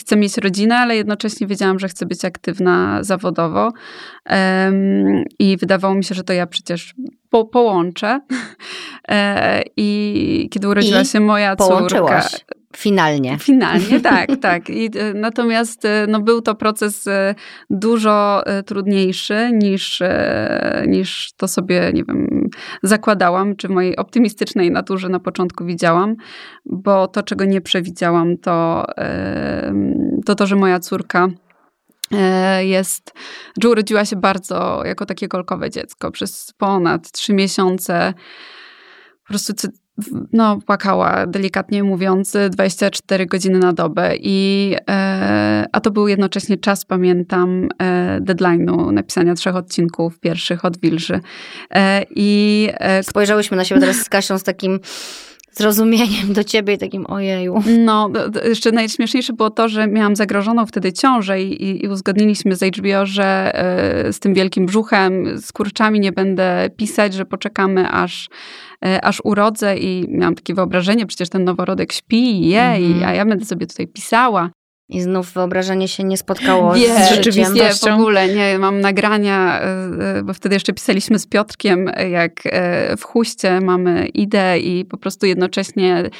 [0.00, 3.72] chcę mieć rodzinę, ale jednocześnie wiedziałam, że chcę być aktywna zawodowo.
[5.38, 6.94] I wydawało mi się, że to ja przecież
[7.30, 8.20] po, połączę.
[9.08, 12.22] E, I kiedy urodziła I się moja córka.
[12.76, 13.38] Finalnie.
[13.38, 14.70] Finalnie, tak, tak.
[14.70, 17.08] I, e, natomiast e, no, był to proces
[17.70, 20.02] dużo trudniejszy niż,
[20.86, 22.48] niż to sobie, nie wiem,
[22.82, 26.16] zakładałam, czy w mojej optymistycznej naturze na początku widziałam,
[26.66, 28.86] bo to, czego nie przewidziałam, to
[30.26, 31.28] to, to że moja córka
[32.60, 33.12] jest,
[33.62, 38.14] że urodziła się bardzo jako takie kolkowe dziecko przez ponad trzy miesiące.
[39.22, 39.52] Po prostu
[40.32, 44.12] no, płakała, delikatnie mówiąc, 24 godziny na dobę.
[44.16, 50.80] I, e, a to był jednocześnie czas, pamiętam, e, deadline'u napisania trzech odcinków pierwszych od
[50.80, 51.20] Wilży.
[51.70, 54.80] E, I, e, Spojrzałyśmy na siebie teraz z Kasią z takim
[55.52, 57.62] zrozumieniem do ciebie i takim ojeju.
[57.78, 58.10] No,
[58.44, 63.06] jeszcze najśmieszniejsze było to, że miałam zagrożoną wtedy ciążę i, i, i uzgodniliśmy z HBO,
[63.06, 63.52] że
[64.08, 68.28] y, z tym wielkim brzuchem, z kurczami nie będę pisać, że poczekamy aż
[68.86, 73.04] y, aż urodzę i miałam takie wyobrażenie, przecież ten noworodek śpi i je, mm -hmm.
[73.04, 74.50] a ja będę sobie tutaj pisała.
[74.90, 77.86] I znów wyobrażenie się nie spotkało nie, z rzeczywistością.
[77.86, 78.58] Nie, w ogóle nie.
[78.58, 79.66] Mam nagrania, e,
[80.18, 84.96] e, bo wtedy jeszcze pisaliśmy z Piotrkiem, jak e, w huście mamy ideę i po
[84.96, 86.10] prostu jednocześnie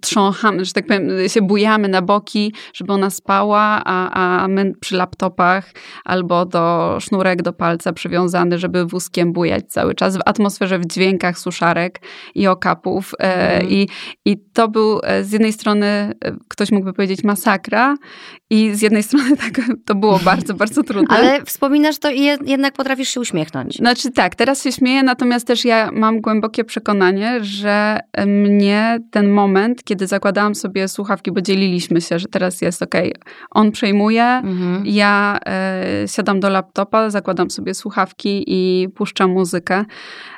[0.00, 4.10] trząchamy, że tak powiem, się bujamy na boki, żeby ona spała, a,
[4.42, 5.72] a my przy laptopach
[6.04, 11.38] albo do sznurek do palca przywiązany, żeby wózkiem bujać cały czas w atmosferze, w dźwiękach
[11.38, 12.00] suszarek
[12.34, 13.12] i okapów.
[13.18, 13.68] Mm.
[13.70, 13.88] I,
[14.24, 16.12] I to był e, z jednej strony, e,
[16.48, 17.96] ktoś mógłby powiedzieć masakra
[18.50, 21.16] i z jednej strony tak, to było bardzo, bardzo trudne.
[21.16, 23.76] Ale wspominasz to i jednak potrafisz się uśmiechnąć.
[23.76, 29.84] Znaczy tak, teraz się śmieję, natomiast też ja mam głębokie przekonanie, że mnie ten moment
[29.84, 32.94] kiedy zakładałam sobie słuchawki, bo dzieliliśmy się, że teraz jest ok,
[33.50, 34.86] on przejmuje, mhm.
[34.86, 39.84] ja e, siadam do laptopa, zakładam sobie słuchawki i puszczam muzykę,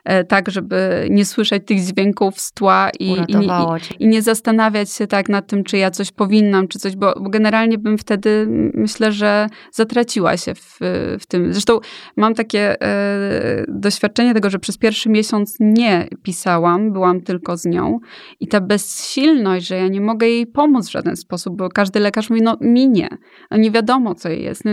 [0.05, 4.93] e, tak, żeby nie słyszeć tych dźwięków z tła i, i, i, i, nie zastanawiać
[4.93, 9.13] się tak nad tym, czy ja coś powinnam, czy coś, bo generalnie bym wtedy, myślę,
[9.13, 10.79] że zatraciła się w,
[11.21, 11.53] w tym.
[11.53, 11.81] Zresztą
[12.17, 17.99] mam takie e, doświadczenie tego, że przez pierwszy miesiąc nie pisałam, byłam tylko z nią
[18.41, 22.01] i ta bezsilność silność, że ja nie mogę jej pomóc w żaden sposób, bo każdy
[22.01, 23.09] lekarz mówi, no minie,
[23.51, 24.65] no nie wiadomo co jej jest.
[24.65, 24.73] No,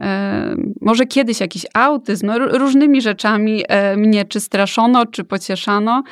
[0.00, 6.02] e, może kiedyś jakiś autyzm, no, różnymi rzeczami e, mnie czy straszono, czy pocieszano.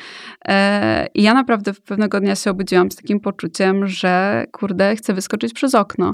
[0.47, 5.53] E, I ja naprawdę pewnego dnia się obudziłam z takim poczuciem, że kurde, chcę wyskoczyć
[5.53, 6.13] przez okno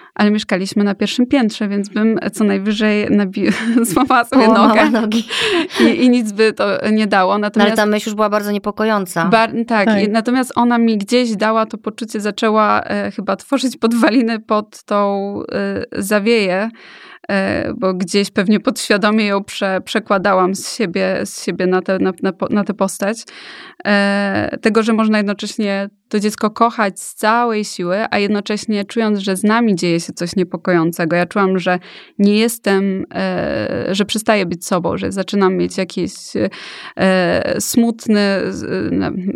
[0.15, 3.51] ale mieszkaliśmy na pierwszym piętrze, więc bym co najwyżej nabi-
[3.93, 4.89] złamała sobie nogę.
[4.89, 5.27] nogi.
[5.79, 7.37] I, I, nic by to nie dało.
[7.37, 9.25] Natomiast, no ale ta myśl już była bardzo niepokojąca.
[9.25, 10.11] Bar- tak, tak.
[10.11, 16.01] natomiast ona mi gdzieś dała to poczucie, zaczęła e, chyba tworzyć podwaliny pod tą e,
[16.03, 16.69] zawieję,
[17.29, 22.11] e, bo gdzieś pewnie podświadomie ją prze, przekładałam z siebie, z siebie na, tę na,
[22.23, 23.23] na, na tę postać.
[23.85, 29.35] E, tego, że można jednocześnie to dziecko kochać z całej siły, a jednocześnie czując, że
[29.35, 31.15] z nami dzieje się coś niepokojącego.
[31.15, 31.79] Ja czułam, że
[32.19, 36.11] nie jestem, e, że przestaję być sobą, że zaczynam mieć jakiś
[36.97, 38.21] e, smutny,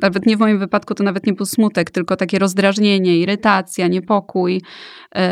[0.01, 4.61] nawet nie w moim wypadku to nawet nie był smutek, tylko takie rozdrażnienie, irytacja, niepokój.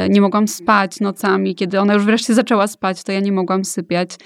[0.09, 1.55] Nie mogłam spać nocami.
[1.55, 4.17] Kiedy ona już wreszcie zaczęła spać, to ja nie mogłam sypiać.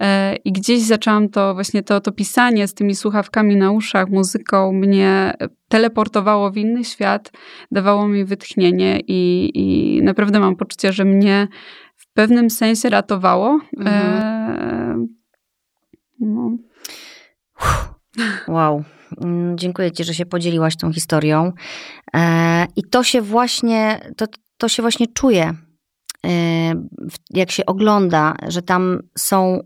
[0.00, 4.72] E, I gdzieś zaczęłam to właśnie to, to pisanie z tymi słuchawkami na uszach, muzyką
[4.72, 5.34] mnie
[5.68, 7.32] teleportowało w inny świat,
[7.70, 11.48] dawało mi wytchnienie i, i naprawdę mam poczucie, że mnie
[11.96, 13.60] w pewnym sensie ratowało.
[13.76, 14.22] Mhm.
[14.22, 15.06] E,
[16.20, 16.56] no.
[18.48, 18.84] Wow.
[19.20, 21.52] Mm, dziękuję Ci, że się podzieliłaś tą historią.
[22.14, 25.54] E, I to się właśnie, to, to się właśnie czuje,
[26.26, 26.30] e,
[27.30, 29.60] jak się ogląda, że tam są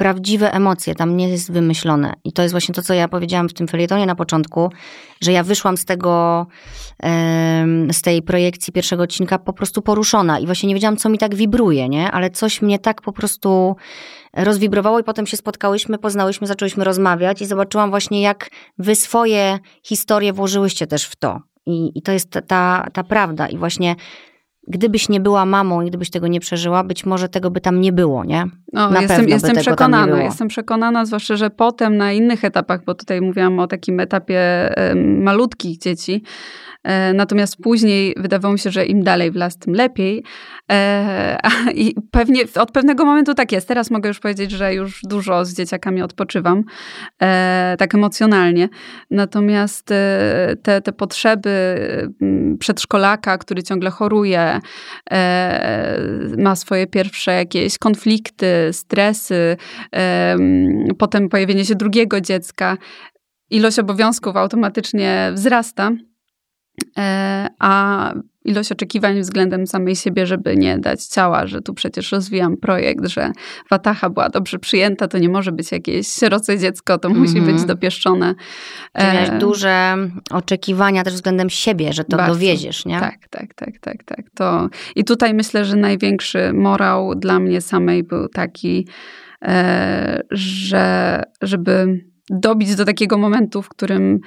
[0.00, 2.12] prawdziwe emocje, tam nie jest wymyślone.
[2.24, 4.70] I to jest właśnie to, co ja powiedziałam w tym felietonie na początku,
[5.20, 6.46] że ja wyszłam z tego,
[7.92, 11.34] z tej projekcji pierwszego odcinka po prostu poruszona i właśnie nie wiedziałam, co mi tak
[11.34, 12.10] wibruje, nie?
[12.10, 13.76] Ale coś mnie tak po prostu
[14.36, 20.32] rozwibrowało i potem się spotkałyśmy, poznałyśmy, zaczęłyśmy rozmawiać i zobaczyłam właśnie, jak wy swoje historie
[20.32, 21.40] włożyłyście też w to.
[21.66, 23.48] I, i to jest ta, ta prawda.
[23.48, 23.96] I właśnie
[24.70, 27.92] gdybyś nie była mamą i gdybyś tego nie przeżyła, być może tego by tam nie
[27.92, 28.44] było, nie?
[28.72, 33.20] No, na jestem, jestem przekonana, jestem przekonana, zwłaszcza, że potem na innych etapach, bo tutaj
[33.20, 34.40] mówiłam o takim etapie
[34.96, 36.22] malutkich dzieci,
[37.14, 40.24] natomiast później wydawało mi się, że im dalej w las, tym lepiej.
[40.72, 41.38] E,
[41.74, 43.68] I pewnie od pewnego momentu tak jest.
[43.68, 46.64] Teraz mogę już powiedzieć, że już dużo z dzieciakami odpoczywam,
[47.22, 48.68] e, tak emocjonalnie.
[49.10, 49.86] Natomiast
[50.62, 51.50] te, te potrzeby
[52.58, 54.60] przedszkolaka, który ciągle choruje,
[56.38, 59.56] ma swoje pierwsze jakieś konflikty, stresy,
[60.98, 62.76] potem pojawienie się drugiego dziecka,
[63.50, 65.90] ilość obowiązków automatycznie wzrasta.
[66.98, 68.12] E, a
[68.44, 73.32] ilość oczekiwań względem samej siebie, żeby nie dać ciała, że tu przecież rozwijam projekt, że
[73.70, 77.46] watacha była dobrze przyjęta, to nie może być jakieś sieroce dziecko, to musi mm -hmm.
[77.46, 77.66] być mhm.
[77.68, 78.34] dopieszczone.
[78.92, 79.38] Ty miałeś e...
[79.38, 79.96] duże
[80.30, 82.34] oczekiwania też względem siebie, że to Bardzo.
[82.34, 83.00] dowieziesz, nie?
[83.00, 84.24] Tak, tak, tak, tak, tak.
[84.34, 84.68] To...
[84.96, 88.88] I tutaj myślę, że największy morał dla mnie samej był taki,
[89.42, 92.00] e, że żeby
[92.30, 94.20] dobić do takiego momentu, w którym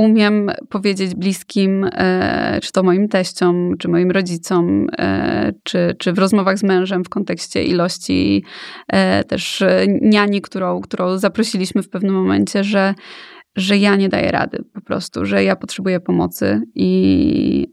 [0.00, 6.18] umiem powiedzieć bliskim, e, czy to moim teściom, czy moim rodzicom, e, czy, czy w
[6.18, 8.44] rozmowach z mężem w kontekście ilości
[8.88, 9.62] e, też
[10.00, 12.94] niani, którą, którą zaprosiliśmy w pewnym momencie, że,
[13.56, 17.72] że ja nie daję rady po prostu, że ja potrzebuję pomocy i,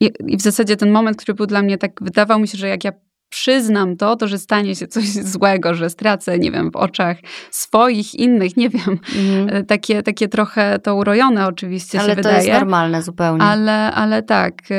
[0.00, 2.68] i, i w zasadzie ten moment, który był dla mnie tak, wydawał mi się, że
[2.68, 2.92] jak ja
[3.28, 7.16] przyznam to, to, że stanie się coś złego, że stracę, nie wiem, w oczach
[7.50, 9.66] swoich, innych, nie wiem, mhm.
[9.66, 12.34] takie, takie trochę to urojone oczywiście ale się wydaje.
[12.34, 13.42] Ale to jest normalne zupełnie.
[13.42, 14.74] Ale, ale tak, e,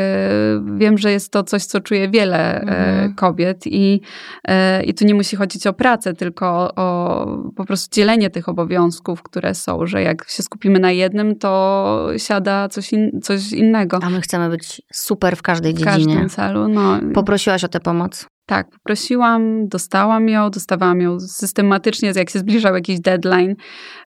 [0.78, 3.16] wiem, że jest to coś, co czuje wiele e, mhm.
[3.16, 4.02] kobiet i,
[4.48, 9.24] e, i tu nie musi chodzić o pracę, tylko o po prostu dzielenie tych obowiązków,
[9.24, 14.00] które są, że jak się skupimy na jednym, to siada coś, in, coś innego.
[14.02, 16.04] A my chcemy być super w każdej w dziedzinie.
[16.04, 17.00] W każdym celu, no.
[17.14, 18.28] Poprosiłaś o tę pomoc?
[18.50, 23.56] Tak, poprosiłam, dostałam ją, dostawałam ją systematycznie, jak się zbliżał jakiś deadline.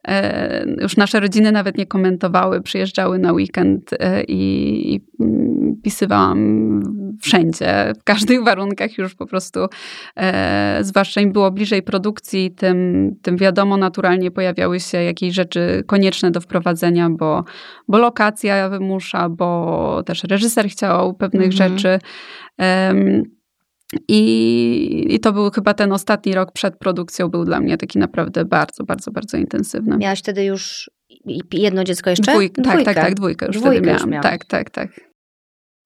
[0.08, 5.00] E, już nasze rodziny nawet nie komentowały, przyjeżdżały na weekend e, i, i
[5.82, 6.80] pisywałam
[7.22, 9.60] wszędzie, w każdych warunkach już po prostu,
[10.16, 16.30] e, zwłaszcza im było bliżej produkcji, tym, tym wiadomo, naturalnie pojawiały się jakieś rzeczy konieczne
[16.30, 17.44] do wprowadzenia, bo,
[17.88, 21.78] bo lokacja wymusza, bo też reżyser chciał pewnych mhm.
[21.78, 21.98] rzeczy.
[24.08, 28.44] I, I to był chyba ten ostatni rok przed produkcją, był dla mnie taki naprawdę
[28.44, 29.96] bardzo, bardzo, bardzo intensywny.
[29.96, 30.90] Miałaś wtedy już
[31.52, 32.32] jedno dziecko jeszcze?
[32.32, 34.12] Dwójk, tak, tak, tak, dwójkę już dwójkę wtedy miałam.
[34.12, 34.88] Już tak, tak, tak.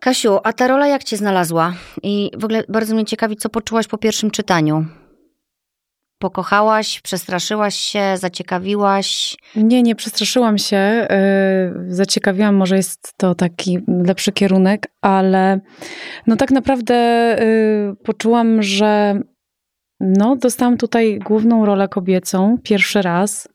[0.01, 1.75] Kasiu, a ta rola jak cię znalazła?
[2.03, 4.87] I w ogóle bardzo mnie ciekawi, co poczułaś po pierwszym czytaniu?
[6.19, 9.37] Pokochałaś, przestraszyłaś się, zaciekawiłaś?
[9.57, 11.09] Nie, nie przestraszyłam się.
[11.87, 15.61] Yy, zaciekawiłam, może jest to taki lepszy kierunek, ale
[16.27, 16.95] no tak naprawdę
[17.41, 19.21] yy, poczułam, że
[20.01, 23.49] no, dostałam tutaj główną rolę kobiecą pierwszy raz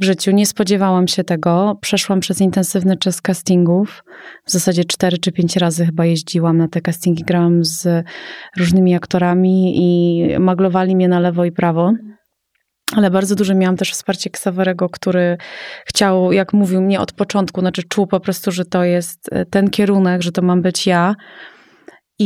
[0.00, 0.30] w życiu.
[0.30, 1.78] Nie spodziewałam się tego.
[1.80, 4.04] Przeszłam przez intensywny czas castingów.
[4.46, 7.24] W zasadzie cztery czy pięć razy chyba jeździłam na te castingi.
[7.24, 8.06] Grałam z
[8.56, 11.92] różnymi aktorami i maglowali mnie na lewo i prawo.
[12.96, 15.36] Ale bardzo duże miałam też wsparcie Ksawerego, który
[15.86, 20.22] chciał, jak mówił mnie od początku, znaczy czuł po prostu, że to jest ten kierunek,
[20.22, 21.14] że to mam być ja.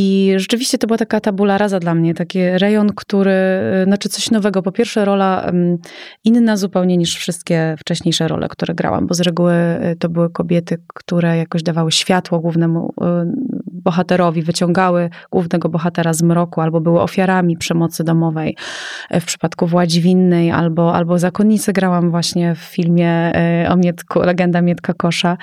[0.01, 3.33] I rzeczywiście to była taka tabula rasa dla mnie, taki rejon, który,
[3.85, 4.63] znaczy coś nowego.
[4.63, 5.53] Po pierwsze rola
[6.25, 10.79] inna zupełnie niż wszystkie wcześniejsze role, które grałam, bo z reguły y, to były kobiety,
[10.95, 17.57] które jakoś dawały światło głównemu y, bohaterowi, wyciągały głównego bohatera z mroku, albo były ofiarami
[17.57, 18.57] przemocy domowej.
[19.21, 23.33] W przypadku Władzi Winnej, albo, albo Zakonnicy grałam właśnie w filmie
[23.69, 25.37] o Mietku, Legenda Mietka Kosza,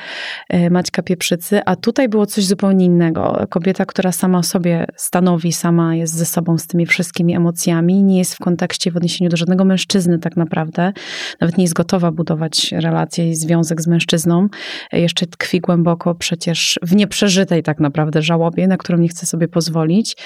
[0.71, 3.47] Maćka Pieprzycy, a tutaj było coś zupełnie innego.
[3.49, 8.35] Kobieta, która sama sobie stanowi, sama jest ze sobą, z tymi wszystkimi emocjami, nie jest
[8.35, 10.93] w kontekście w odniesieniu do żadnego mężczyzny tak naprawdę,
[11.41, 14.47] nawet nie jest gotowa budować relacje i związek z mężczyzną,
[14.91, 20.17] jeszcze tkwi głęboko przecież w nieprzeżytej tak naprawdę żałobie, na którą nie chce sobie pozwolić.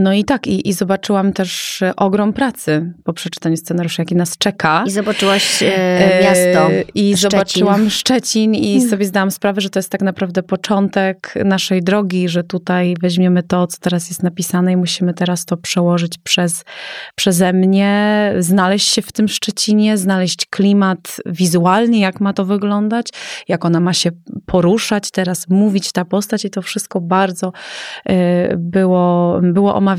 [0.00, 4.84] No i tak, i, i, zobaczyłam też ogrom pracy po przeczytaniu scenariusza, jaki nas czeka.
[4.86, 6.72] I zobaczyłaś e, miasto.
[6.72, 7.30] E, I Szczecin.
[7.30, 8.90] zobaczyłam Szczecin i hmm.
[8.90, 13.66] sobie zdałam sprawę, że to jest tak naprawdę początek naszej drogi, że tutaj weźmiemy to,
[13.66, 16.64] co teraz jest napisane i musimy teraz to przełożyć przez,
[17.14, 23.08] przeze mnie, znaleźć się w tym Szczecinie, znaleźć klimat wizualnie, jak ma to wyglądać,
[23.48, 24.10] jak ona ma się
[24.46, 27.52] poruszać teraz, mówić ta postać i to wszystko bardzo
[28.06, 29.89] e, było, było omawiane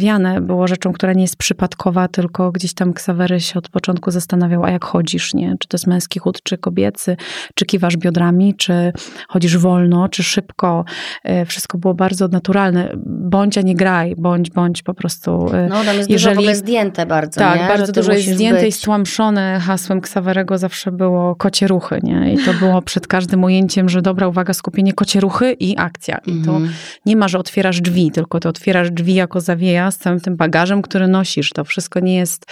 [0.41, 4.71] było rzeczą, która nie jest przypadkowa, tylko gdzieś tam Ksawery się od początku zastanawiał, a
[4.71, 5.55] jak chodzisz, nie?
[5.59, 7.17] Czy to jest męski chód, czy kobiecy,
[7.55, 8.93] czy kiwasz biodrami, czy
[9.27, 10.85] chodzisz wolno, czy szybko.
[11.23, 12.91] E, wszystko było bardzo naturalne.
[13.05, 15.31] Bądź, a nie graj, bądź, bądź po prostu.
[15.53, 17.67] E, no, tam jest jeżeli, dużo zdjęte bardzo, Tak, nie?
[17.67, 18.69] bardzo dużo jest zdjęte być.
[18.69, 19.59] i stłamszone.
[19.59, 22.33] Hasłem Ksawerego zawsze było kocie ruchy, nie?
[22.33, 26.17] I to było przed każdym ujęciem, że dobra, uwaga, skupienie kocie ruchy i akcja.
[26.17, 26.73] I to mhm.
[27.05, 30.81] nie ma, że otwierasz drzwi, tylko to otwierasz drzwi jako zawieje z całym tym bagażem,
[30.81, 31.49] który nosisz.
[31.49, 32.45] To wszystko nie jest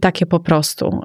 [0.00, 1.00] takie po prostu.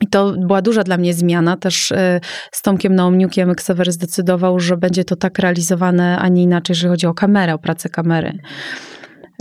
[0.00, 1.56] I to była duża dla mnie zmiana.
[1.56, 2.20] Też e,
[2.52, 7.06] z Tomkiem Naomniukiem Xaver zdecydował, że będzie to tak realizowane, a nie inaczej, jeżeli chodzi
[7.06, 8.38] o kamerę, o pracę kamery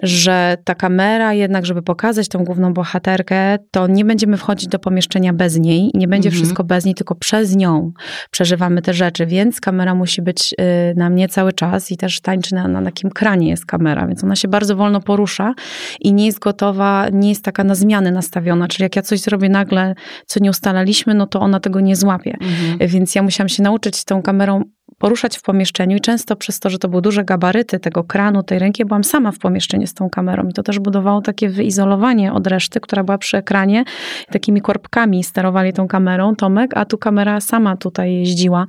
[0.04, 5.34] że ta kamera jednak, żeby pokazać tą główną bohaterkę, to nie będziemy wchodzić do pomieszczenia
[5.34, 6.36] bez niej, nie będzie mhm.
[6.42, 7.92] wszystko bez niej, tylko przez nią
[8.32, 10.56] przeżywamy te rzeczy, więc kamera musi być y,
[10.96, 14.36] na mnie cały czas i też tańczy na, na takim kranie jest kamera, więc ona
[14.36, 15.54] się bardzo wolno porusza
[16.00, 19.50] i nie jest gotowa, nie jest taka na zmiany nastawiona, czyli jak ja coś zrobię
[19.50, 22.38] nagle, co nie ustalaliśmy, no to ona tego nie złapie.
[22.42, 22.90] Mhm.
[22.90, 24.64] Więc ja musiałam się nauczyć tą kamerą
[25.02, 28.60] poruszać w pomieszczeniu i często przez to, że to były duże gabaryty tego kranu, tej
[28.60, 32.48] ręki, byłam sama w pomieszczeniu z tą kamerą i to też budowało takie wyizolowanie od
[32.48, 33.84] reszty, która była przy ekranie.
[34.32, 38.66] Takimi korbkami sterowali tą kamerą Tomek, a tu kamera sama tutaj jeździła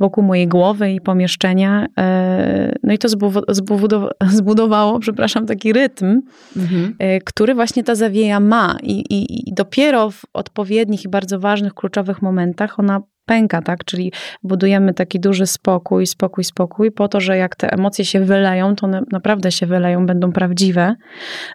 [0.00, 1.86] wokół mojej głowy i pomieszczenia.
[1.98, 3.08] E, no i to
[4.38, 6.20] zbudowało, przepraszam, taki rytm,
[6.56, 6.94] mhm.
[6.98, 8.76] E, który właśnie ta zawieja ma.
[8.82, 13.00] I, i, I dopiero w odpowiednich i bardzo ważnych, kluczowych momentach ona
[13.30, 13.84] pęka, tak?
[13.84, 14.12] Czyli
[14.42, 18.86] budujemy taki duży spokój, spokój, spokój, po to, że jak te emocje się wyleją, to
[18.86, 20.96] one naprawdę się wyleją, będą prawdziwe,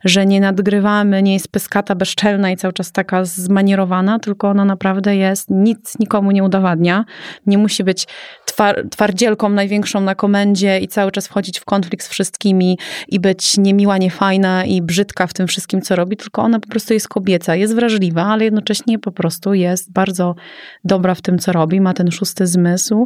[0.03, 5.15] że nie nadgrywamy, nie jest pyskata bezczelna i cały czas taka zmanierowana, tylko ona naprawdę
[5.15, 7.05] jest, nic nikomu nie udowadnia,
[7.45, 8.07] nie musi być
[8.45, 13.57] twar twardzielką największą na komendzie i cały czas wchodzić w konflikt z wszystkimi i być
[13.57, 17.55] niemiła, niefajna i brzydka w tym wszystkim, co robi, tylko ona po prostu jest kobieca,
[17.55, 20.35] jest wrażliwa, ale jednocześnie po prostu jest bardzo
[20.83, 23.05] dobra w tym, co robi robi, ma ten szósty zmysł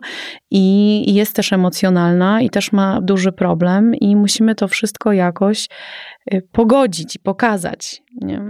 [0.51, 5.67] i jest też emocjonalna i też ma duży problem i musimy to wszystko jakoś
[6.33, 8.01] y, pogodzić i pokazać.
[8.21, 8.41] Nie?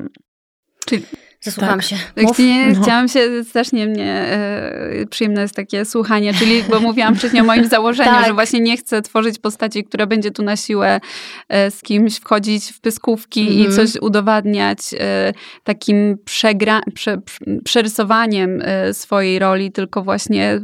[0.85, 1.03] Czyli
[1.41, 1.83] Zasłucham tak.
[1.83, 1.95] się.
[2.17, 2.81] Mów, nie, no.
[2.81, 7.65] Chciałam się, strasznie mnie e, przyjemne jest takie słuchanie, czyli, bo mówiłam wcześniej o moim
[7.75, 8.25] założeniu, tak.
[8.25, 10.99] że właśnie nie chcę tworzyć postaci, która będzie tu na siłę
[11.49, 13.53] e, z kimś wchodzić w pyskówki mm.
[13.53, 13.75] i mhm.
[13.75, 17.21] coś udowadniać e, takim przegra, prze,
[17.63, 20.61] przerysowaniem swojej roli, tylko właśnie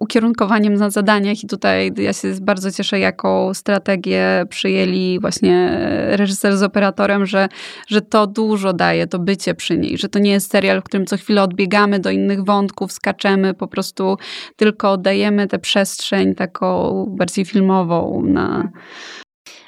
[0.00, 5.78] ukierunkowaniem na zadaniach i tutaj ja się bardzo cieszę, jaką strategię przyjęli właśnie
[6.10, 7.48] reżyser z operatorem, że,
[7.88, 11.06] że to dużo daje, to bycie przy niej, że to nie jest serial, w którym
[11.06, 14.16] co chwilę odbiegamy do innych wątków, skaczemy, po prostu
[14.56, 18.70] tylko oddajemy tę przestrzeń taką bardziej filmową na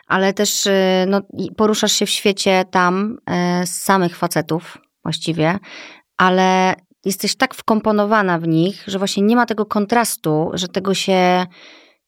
[0.07, 0.73] ale też y,
[1.09, 1.21] no,
[1.57, 3.18] poruszasz się w świecie tam
[3.62, 5.59] y, z samych facetów właściwie,
[6.16, 11.47] ale jesteś tak wkomponowana w nich, że właśnie nie ma tego kontrastu, że tego się.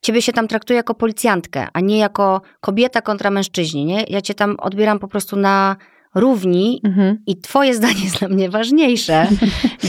[0.03, 4.05] Ciebie się tam traktuje jako policjantkę, a nie jako kobieta kontra mężczyźni, nie?
[4.09, 5.77] Ja cię tam odbieram po prostu na
[6.15, 7.19] równi mhm.
[7.27, 9.27] i twoje zdanie jest dla mnie ważniejsze,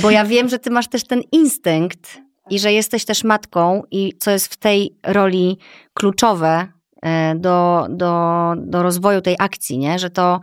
[0.02, 4.14] bo ja wiem, że ty masz też ten instynkt i że jesteś też matką i
[4.20, 5.58] co jest w tej roli
[5.94, 6.68] kluczowe
[7.02, 10.00] e, do, do, do rozwoju tej akcji, nie?
[10.00, 10.40] że to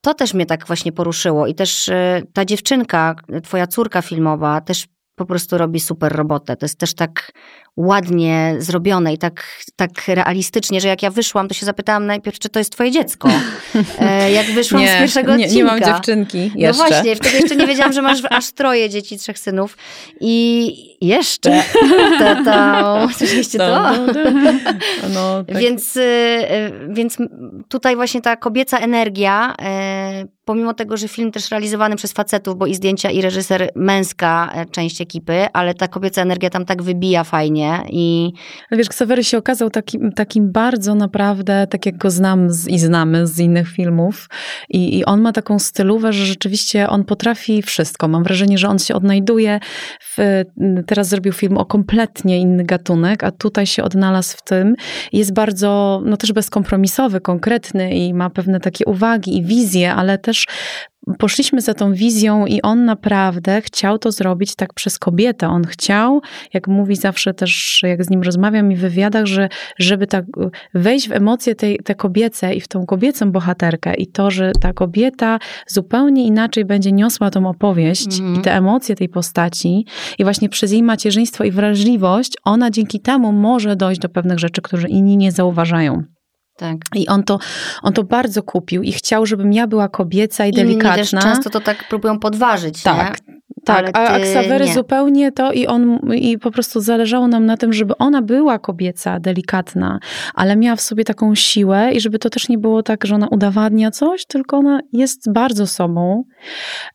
[0.00, 4.86] to też mnie tak właśnie poruszyło i też e, ta dziewczynka, twoja córka filmowa też
[5.14, 6.56] po prostu robi super robotę.
[6.56, 7.32] To jest też tak
[7.78, 12.48] ładnie zrobione i tak, tak realistycznie, że jak ja wyszłam, to się zapytałam najpierw, czy
[12.48, 13.28] to jest twoje dziecko.
[14.00, 15.74] E, jak wyszłam nie, z pierwszego nie, odcinka.
[15.74, 16.82] Nie mam dziewczynki no jeszcze.
[16.82, 19.76] No właśnie, wtedy jeszcze nie wiedziałam, że masz aż troje dzieci, trzech synów.
[20.20, 21.62] I, jeszcze.
[22.18, 23.92] Ta, ta, słyszeliście to?
[25.14, 25.58] No, tak.
[25.58, 27.16] Więc, y, y, więc
[27.68, 29.54] tutaj właśnie ta kobieca energia
[30.24, 34.52] y, pomimo tego, że film też realizowany przez facetów, bo i zdjęcia, i reżyser męska
[34.54, 38.32] e, część ekipy, ale ta kobieca energia tam tak wybija fajnie i...
[38.70, 42.78] Ale wiesz, Ksawery się okazał takim, takim bardzo naprawdę, tak jak go znam z, i
[42.78, 44.28] znamy z innych filmów
[44.68, 48.08] I, i on ma taką stylówę, że rzeczywiście on potrafi wszystko.
[48.08, 49.60] Mam wrażenie, że on się odnajduje
[50.00, 50.42] w,
[50.86, 54.74] teraz zrobił film o kompletnie inny gatunek, a tutaj się odnalazł w tym.
[55.12, 60.46] Jest bardzo, no też bezkompromisowy, konkretny i ma pewne takie uwagi i wizje, ale też
[61.18, 65.48] poszliśmy za tą wizją i on naprawdę chciał to zrobić tak przez kobietę.
[65.48, 66.20] On chciał,
[66.54, 70.24] jak mówi zawsze też, jak z nim rozmawiam i w wywiadach, że żeby tak
[70.74, 74.72] wejść w emocje tej, te kobiece i w tą kobiecą bohaterkę i to, że ta
[74.72, 79.86] kobieta zupełnie inaczej będzie niosła tą opowieść i te emocje tej postaci
[80.18, 84.62] i właśnie przez jej macierzyństwo i wrażliwość, ona dzięki temu może dojść do pewnych rzeczy,
[84.62, 86.17] które inni nie zauważają.
[86.58, 86.76] Tak.
[86.94, 87.38] I on to,
[87.82, 90.96] on to bardzo kupił i chciał, żebym ja była kobieca i delikatna.
[90.96, 93.38] Inni też często to tak próbują podważyć, Tak, nie?
[93.74, 97.96] Tak, a Aksawery zupełnie to i on i po prostu zależało nam na tym, żeby
[97.98, 100.00] ona była kobieca, delikatna,
[100.34, 103.28] ale miała w sobie taką siłę i żeby to też nie było tak, że ona
[103.28, 106.24] udowadnia coś, tylko ona jest bardzo sobą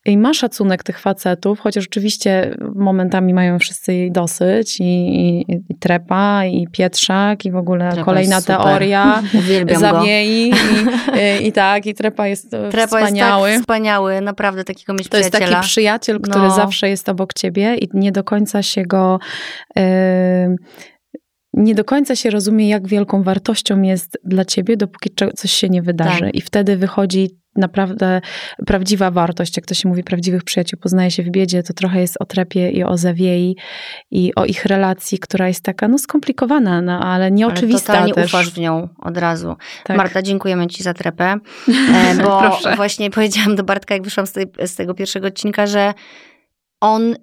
[0.05, 5.75] i ma szacunek tych facetów, chociaż oczywiście momentami mają wszyscy jej dosyć i, i, i
[5.79, 9.23] trepa, i Pietrzak, i w ogóle trepa kolejna teoria.
[9.75, 10.53] Zawiei i,
[11.43, 13.49] i, i, tak, i trepa jest trepa wspaniały.
[13.49, 15.45] jest tak wspaniały, naprawdę takiego mieć To przyjaciela.
[15.45, 19.19] jest taki przyjaciel, który no zawsze jest obok ciebie i nie do końca się go.
[19.75, 19.83] Yy,
[21.53, 25.81] nie do końca się rozumie, jak wielką wartością jest dla ciebie, dopóki coś się nie
[25.81, 26.19] wydarzy.
[26.19, 26.35] Tak.
[26.35, 28.21] I wtedy wychodzi naprawdę
[28.65, 29.57] prawdziwa wartość.
[29.57, 32.69] Jak to się mówi, prawdziwych przyjaciół poznaje się w biedzie, to trochę jest o trepie
[32.69, 33.55] i o zawiei
[34.11, 38.25] i o ich relacji, która jest taka no skomplikowana, no, ale nieoczywista ale też.
[38.25, 39.55] ufasz w nią od razu.
[39.83, 39.97] Tak.
[39.97, 41.25] Marta, dziękujemy ci za trepę,
[41.95, 45.93] e, bo właśnie powiedziałam do Bartka, jak wyszłam z, tej, z tego pierwszego odcinka, że
[46.83, 47.15] on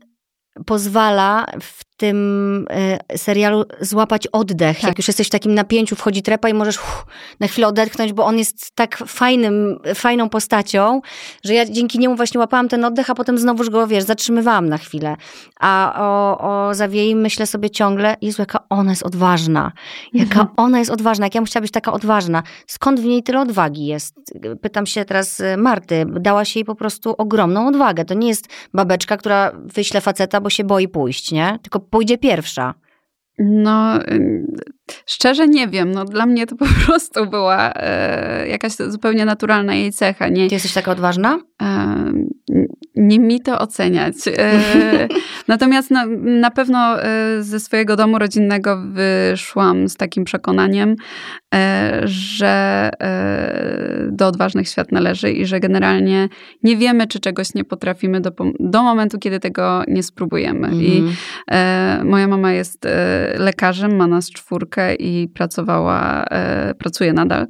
[0.66, 2.66] pozwala w tym
[3.14, 4.80] y, serialu złapać oddech.
[4.80, 4.88] Tak.
[4.88, 7.06] Jak już jesteś w takim napięciu, wchodzi trepa i możesz uff,
[7.40, 11.00] na chwilę odetchnąć, bo on jest tak fajnym, fajną postacią,
[11.44, 14.78] że ja dzięki niemu właśnie łapałam ten oddech, a potem znowuż go, wiesz, zatrzymywałam na
[14.78, 15.16] chwilę.
[15.60, 19.72] A o, o Zawiei myślę sobie ciągle, Jezu, jaka ona jest odważna.
[20.12, 20.48] Jaka mhm.
[20.56, 21.26] ona jest odważna.
[21.26, 22.42] Jak ja bym chciała być taka odważna.
[22.66, 24.14] Skąd w niej tyle odwagi jest?
[24.62, 26.06] Pytam się teraz y, Marty.
[26.20, 28.04] Dała się jej po prostu ogromną odwagę.
[28.04, 31.58] To nie jest babeczka, która wyśle faceta, bo się boi pójść, nie?
[31.62, 32.74] Tylko pójdzie pierwsza?
[33.42, 33.98] No,
[35.06, 35.92] szczerze nie wiem.
[35.92, 40.28] No, dla mnie to po prostu była e, jakaś zupełnie naturalna jej cecha.
[40.28, 41.38] Nie, Ty jesteś taka odważna?
[41.62, 42.12] E,
[42.96, 44.14] nie mi to oceniać.
[44.28, 44.60] E,
[45.48, 50.96] natomiast na, na pewno e, ze swojego domu rodzinnego wyszłam z takim przekonaniem,
[51.54, 52.90] e, że
[54.12, 56.28] do odważnych świat należy i że generalnie
[56.62, 60.68] nie wiemy, czy czegoś nie potrafimy do, do momentu, kiedy tego nie spróbujemy.
[60.68, 60.82] Mhm.
[60.82, 61.04] I
[62.04, 62.88] moja mama jest
[63.38, 66.24] lekarzem, ma nas czwórkę i pracowała,
[66.78, 67.46] pracuje nadal.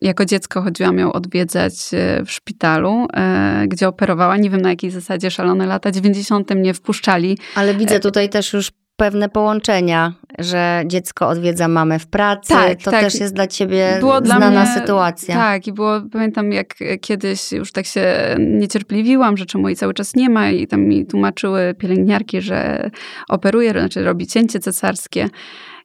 [0.00, 1.74] Jako dziecko chodziłam ją odwiedzać
[2.26, 3.06] w szpitalu,
[3.68, 4.36] gdzie operowała.
[4.36, 6.54] Nie wiem na jakiej zasadzie szalone lata 90.
[6.54, 7.38] mnie wpuszczali.
[7.54, 12.48] Ale widzę e, tutaj też już pewne połączenia, że dziecko odwiedza mamę w pracy.
[12.48, 13.00] Tak, to tak.
[13.00, 15.34] też jest dla ciebie było znana dla mnie, sytuacja.
[15.34, 20.16] Tak, i było, pamiętam jak kiedyś już tak się niecierpliwiłam, że czemu jej cały czas
[20.16, 22.90] nie ma i tam mi tłumaczyły pielęgniarki, że
[23.28, 25.28] operuje, znaczy robi cięcie cesarskie.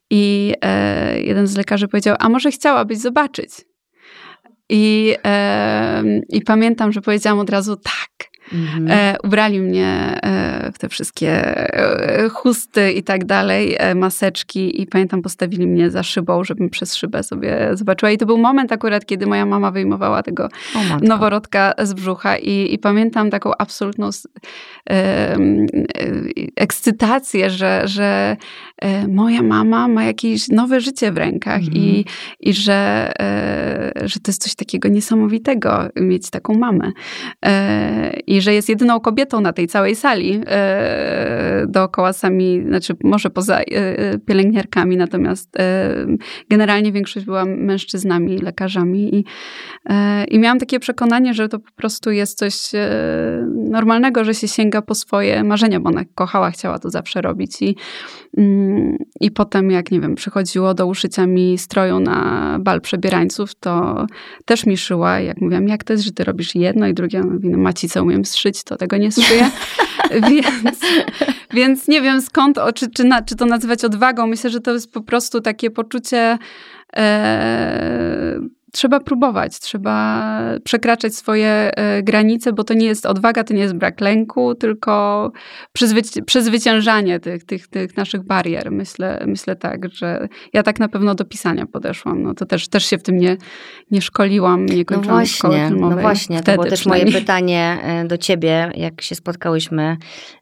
[0.10, 3.50] I e, jeden z lekarzy powiedział, a może chciałabyś zobaczyć?
[4.70, 8.35] I, e, I pamiętam, że powiedziałam od razu tak.
[8.54, 8.88] Mhm.
[8.90, 11.32] E, ubrali mnie e, w te wszystkie
[11.74, 16.96] e, chusty i tak dalej, e, maseczki i pamiętam postawili mnie za szybą, żebym przez
[16.96, 18.12] szybę sobie zobaczyła.
[18.12, 20.50] I to był moment akurat, kiedy moja mama wyjmowała tego
[21.02, 24.10] noworodka z brzucha i, i pamiętam taką absolutną
[24.90, 25.38] e,
[26.56, 28.38] ekscytację, że, że
[29.08, 31.78] moja mama ma jakieś nowe życie w rękach mhm.
[31.78, 32.06] i,
[32.40, 33.12] i że,
[34.04, 36.92] że to jest coś takiego niesamowitego mieć taką mamę.
[38.28, 43.30] I i że jest jedyną kobietą na tej całej sali e, dookoła sami, znaczy może
[43.30, 45.90] poza e, pielęgniarkami, natomiast e,
[46.50, 49.24] generalnie większość była mężczyznami, lekarzami i, e,
[50.32, 52.90] i miałam takie przekonanie, że to po prostu jest coś e,
[53.56, 57.76] normalnego, że się sięga po swoje marzenia, bo ona kochała, chciała to zawsze robić i,
[58.38, 64.06] mm, i potem jak, nie wiem, przychodziło do uszycia mi stroju na bal przebierańców, to
[64.46, 67.26] też mi szyła, jak mówiłam, jak to jest, że ty robisz jedno i drugie, ja
[67.26, 69.50] mówię, no macicę umiem szyć, to tego nie zszyję.
[70.30, 70.80] Więc,
[71.54, 74.28] więc nie wiem skąd, czy, czy, na, czy to nazywać odwagą.
[74.28, 76.38] Myślę, że to jest po prostu takie poczucie
[76.96, 78.40] e,
[78.76, 80.26] trzeba próbować, trzeba
[80.64, 85.32] przekraczać swoje e, granice, bo to nie jest odwaga, to nie jest brak lęku, tylko
[86.26, 88.72] przezwyciężanie tych, tych, tych naszych barier.
[88.72, 92.24] Myślę, myślę tak, że ja tak na pewno do pisania podeszłam.
[92.24, 93.38] No to też, też się w tym nie,
[93.92, 95.96] nie szkoliłam, nie no kończyłam no właśnie, szkoły filmowej.
[95.96, 99.98] No właśnie, Wtedy to było też moje pytanie e, do ciebie, jak się spotkałyśmy,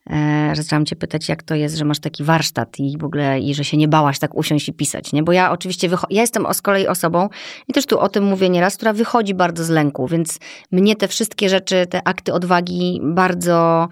[0.10, 3.40] e, że zaczęłam cię pytać, jak to jest, że masz taki warsztat i w ogóle,
[3.40, 5.24] i że się nie bałaś tak usiąść i pisać, nie?
[5.24, 7.30] Bo ja oczywiście, ja jestem z kolei osobą
[7.68, 10.40] i też tu o tym tym mówię nieraz, która wychodzi bardzo z lęku, więc
[10.72, 13.90] mnie te wszystkie rzeczy, te akty odwagi bardzo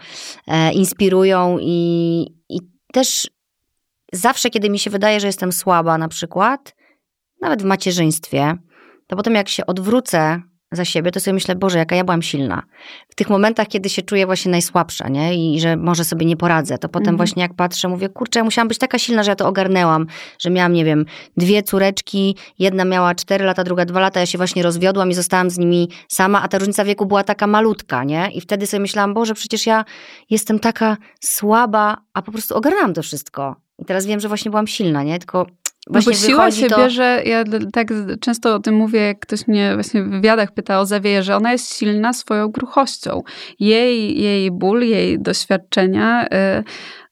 [0.48, 2.60] e, inspirują i, i
[2.94, 3.30] też
[4.14, 6.76] zawsze, kiedy mi się wydaje, że jestem słaba na przykład,
[7.42, 8.58] nawet w macierzyństwie,
[9.08, 10.42] to potem jak się odwrócę
[10.72, 12.64] za siebie, to sobie myślę, Boże, jaka ja byłam silna.
[13.10, 15.54] W tych momentach, kiedy się czuję właśnie najsłabsza, nie?
[15.56, 17.18] I że może sobie nie poradzę, to potem mhm.
[17.18, 20.08] właśnie jak patrzę, mówię, kurczę, ja musiałam być taka silna, że ja to ogarnęłam,
[20.40, 21.06] że miałam, nie wiem,
[21.38, 25.50] dwie córeczki, jedna miała cztery lata, druga dwa lata, ja się właśnie rozwiodłam i zostałam
[25.50, 28.32] z nimi sama, a ta różnica wieku była taka malutka, nie?
[28.34, 29.86] I wtedy sobie myślałam, Boże, przecież ja
[30.30, 33.56] jestem taka słaba, a po prostu ogarnęłam to wszystko.
[33.80, 35.20] I teraz wiem, że właśnie byłam silna, nie?
[35.20, 35.46] Tylko
[35.88, 36.78] Właśnie no bo siła się to...
[36.78, 37.88] bierze, ja tak
[38.20, 41.52] często o tym mówię, jak ktoś mnie właśnie w wywiadach pyta o Zawieję, że ona
[41.52, 43.24] jest silna swoją gruchością.
[43.60, 46.28] Jej, jej ból, jej doświadczenia...
[46.32, 46.64] Yy,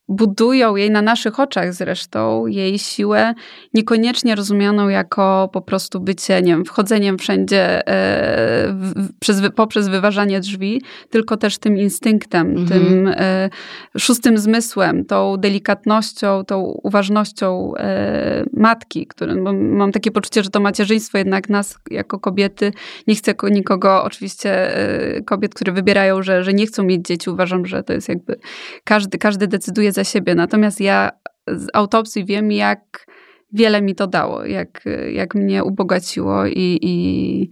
[0.09, 3.33] budują jej na naszych oczach zresztą, jej siłę
[3.73, 10.39] niekoniecznie rozumianą jako po prostu bycie, nie wiem, wchodzeniem wszędzie e, w, przez, poprzez wyważanie
[10.39, 12.67] drzwi, tylko też tym instynktem, mhm.
[12.67, 13.49] tym e,
[13.97, 20.59] szóstym zmysłem, tą delikatnością, tą uważnością e, matki, którym, bo mam takie poczucie, że to
[20.59, 22.71] macierzyństwo jednak nas jako kobiety,
[23.07, 27.65] nie chcę nikogo, oczywiście e, kobiet, które wybierają, że, że nie chcą mieć dzieci, uważam,
[27.65, 28.39] że to jest jakby
[28.83, 30.35] każdy, każdy decyduje za siebie.
[30.35, 31.09] Natomiast ja
[31.47, 33.05] z autopsji wiem, jak
[33.53, 37.49] wiele mi to dało, jak, jak mnie ubogaciło i, i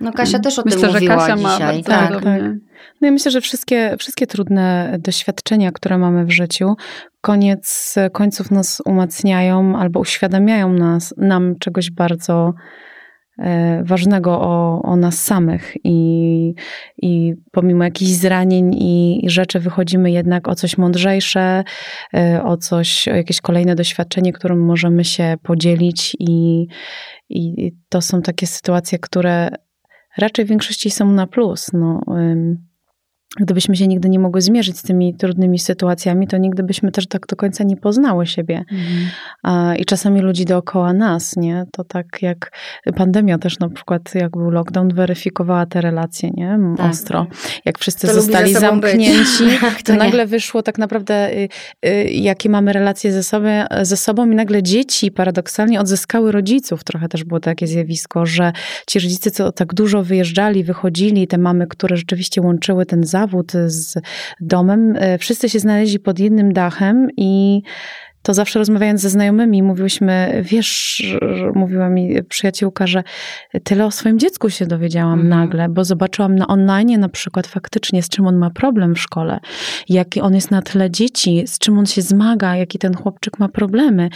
[0.00, 1.82] no Kasia też o myślę, tym mówiła że Kasia dzisiaj.
[1.82, 2.42] Ma tak, tak.
[3.00, 6.74] No i myślę, że wszystkie, wszystkie trudne doświadczenia, które mamy w życiu,
[7.20, 12.54] koniec końców nas umacniają albo uświadamiają nas, nam czegoś bardzo
[13.82, 16.54] ważnego o, o nas samych i,
[17.02, 21.64] i pomimo jakichś zranień i, i, rzeczy wychodzimy jednak o coś mądrzejsze,
[22.14, 26.66] e, o coś, o jakieś kolejne doświadczenie, którym możemy się podzielić i,
[27.28, 29.48] i to są takie sytuacje, które
[30.18, 31.66] raczej w większości są na plus.
[31.72, 32.00] No,
[33.40, 37.26] gdybyśmy się nigdy nie mogły zmierzyć z tymi trudnymi sytuacjami, to nigdy byśmy też tak
[37.26, 38.64] do końca nie poznały siebie.
[38.72, 39.76] Mhm.
[39.76, 41.64] I czasami ludzi dookoła nas, nie?
[41.72, 42.50] To tak jak
[42.96, 46.58] pandemia też na przykład, jak był lockdown, weryfikowała te relacje, nie?
[46.76, 46.90] Tak.
[46.90, 47.26] Ostro.
[47.64, 51.48] Jak wszyscy to zostali zamknięci, tak, to, to nagle wyszło tak naprawdę, y,
[51.86, 56.84] y, jakie mamy relacje ze, sobie, ze sobą i nagle dzieci paradoksalnie odzyskały rodziców.
[56.84, 58.52] Trochę też było takie zjawisko, że
[58.86, 63.52] ci rodzice, co tak dużo wyjeżdżali, wychodzili, te mamy, które rzeczywiście łączyły ten zawód, zawód
[63.66, 63.98] z
[64.40, 67.62] domem, e, wszyscy się znaleźli pod jednym dachem i
[68.26, 71.02] to zawsze rozmawiając ze znajomymi, mówiłyśmy, wiesz,
[71.54, 73.02] mówiła mi przyjaciółka, że
[73.64, 75.28] tyle o swoim dziecku się dowiedziałam mhm.
[75.28, 79.38] nagle, bo zobaczyłam na online na przykład faktycznie, z czym on ma problem w szkole,
[79.88, 83.48] jaki on jest na tle dzieci, z czym on się zmaga, jaki ten chłopczyk ma
[83.48, 84.08] problemy,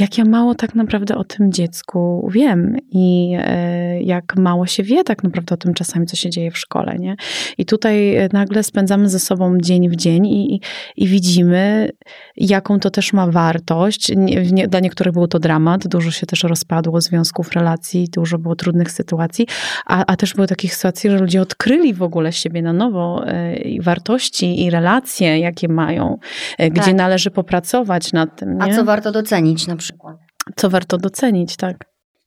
[0.00, 5.04] jak ja mało tak naprawdę o tym dziecku wiem i e, jak mało się wie
[5.04, 7.16] tak naprawdę o tym czasami, co się dzieje w szkole, nie?
[7.58, 10.60] I tutaj nagle spędzamy ze sobą dzień w dzień i, i,
[10.96, 11.90] i widzimy,
[12.36, 14.12] jaką to też ma wartość, wartość.
[14.16, 18.90] Nie, dla niektórych był to dramat, dużo się też rozpadło związków, relacji, dużo było trudnych
[18.90, 19.46] sytuacji,
[19.86, 23.56] a, a też były takich sytuacji, że ludzie odkryli w ogóle siebie na nowo e,
[23.56, 26.18] i wartości i relacje, jakie mają,
[26.58, 26.94] e, gdzie tak.
[26.94, 28.58] należy popracować nad tym.
[28.58, 28.72] Nie?
[28.72, 30.16] A co warto docenić na przykład?
[30.56, 31.76] Co warto docenić, tak.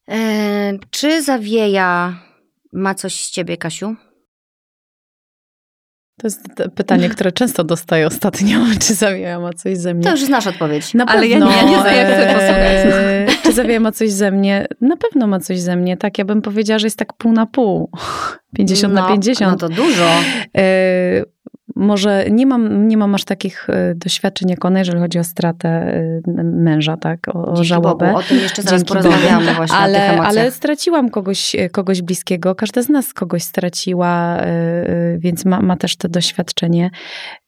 [0.09, 2.20] E, czy zawieja
[2.74, 3.95] ma coś z ciebie, Kasiu?
[6.20, 6.41] To jest
[6.76, 10.03] pytanie, które często dostaję ostatnio, czy Zawieja ma coś ze mnie.
[10.03, 10.93] To już znasz odpowiedź.
[10.93, 11.78] Na Ale pewno, ja nie, nie,
[12.34, 13.43] posłuchać.
[13.43, 14.67] Czy Zawieja ma coś ze mnie?
[14.82, 15.97] Na pewno ma coś ze mnie.
[15.97, 17.91] Tak, ja bym powiedziała, że jest tak pół na pół.
[18.55, 19.51] 50 no, na 50.
[19.51, 20.09] No to dużo.
[20.57, 21.24] E,
[21.80, 25.70] może nie mam, nie mam aż takich e, doświadczeń jak ona, jeżeli chodzi o stratę
[25.70, 28.06] e, męża, tak, o, o żałobę.
[28.06, 28.20] Bogu.
[28.20, 29.58] O tym jeszcze zaraz Dzięki porozmawiamy Bogu.
[29.58, 34.40] właśnie ale, ale straciłam kogoś, e, kogoś bliskiego, każda z nas kogoś straciła,
[35.18, 36.90] więc ma, ma też to doświadczenie.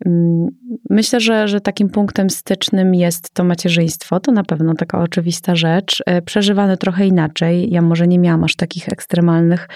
[0.06, 0.48] Mm,
[0.90, 6.04] myślę, że, że takim punktem stycznym jest to macierzyństwo, to na pewno taka oczywista rzecz,
[6.26, 7.72] przeżywane trochę inaczej.
[7.72, 9.70] Ja może nie miałam aż takich ekstremalnych,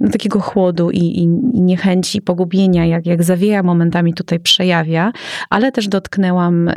[0.00, 1.22] no, takiego chłodu i, i,
[1.54, 5.12] i niechęci, i pogubienia, jak, jak zawieja moment momentami tutaj przejawia,
[5.50, 6.70] ale też dotknęłam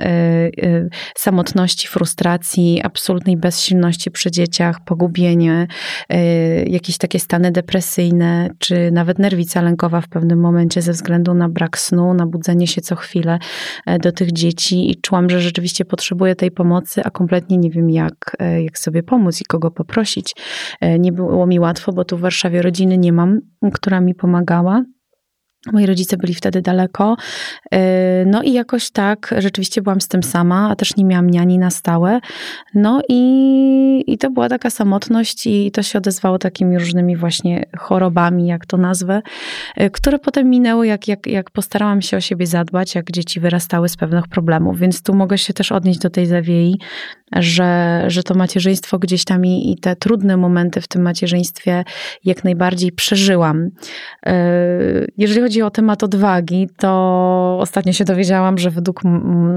[1.16, 5.68] samotności, frustracji, absolutnej bezsilności przy dzieciach, pogubienie,
[6.66, 11.78] jakieś takie stany depresyjne, czy nawet nerwica lękowa w pewnym momencie ze względu na brak
[11.78, 13.40] snu, na budzenie się co chwilę
[14.02, 18.38] do tych dzieci i czułam, że rzeczywiście potrzebuję tej pomocy, a kompletnie nie wiem jak,
[18.64, 20.36] jak sobie pomóc i kogo poprosić.
[21.00, 23.40] Nie było mi łatwo, bo tu w Warszawie rodziny nie mam,
[23.74, 24.84] która mi pomagała.
[25.68, 27.18] Moi rodzice byli wtedy daleko.
[27.72, 31.58] E, no i jakoś tak, rzeczywiście byłam z tym sama, a też nie miałam niani
[31.58, 32.20] na stałe.
[32.74, 38.48] No i, i to była taka samotność i to się odezwało takimi różnymi właśnie chorobami,
[38.48, 39.22] jak to nazwę,
[39.76, 43.90] e, które potem minęły, jak, jak, jak postarałam się o siebie zadbać, jak dzieci wyrastały
[43.90, 44.80] z pewnych problemów.
[44.80, 46.80] Więc tu mogę się też odnieść do tej zawiei,
[47.36, 51.84] że, że to macierzyństwo gdzieś tam i, i te trudne momenty w tym macierzyństwie
[52.26, 53.70] jak najbardziej przeżyłam.
[54.26, 54.34] E,
[55.18, 59.02] jeżeli chodzi o temat odwagi, to ostatnio się dowiedziałam, że według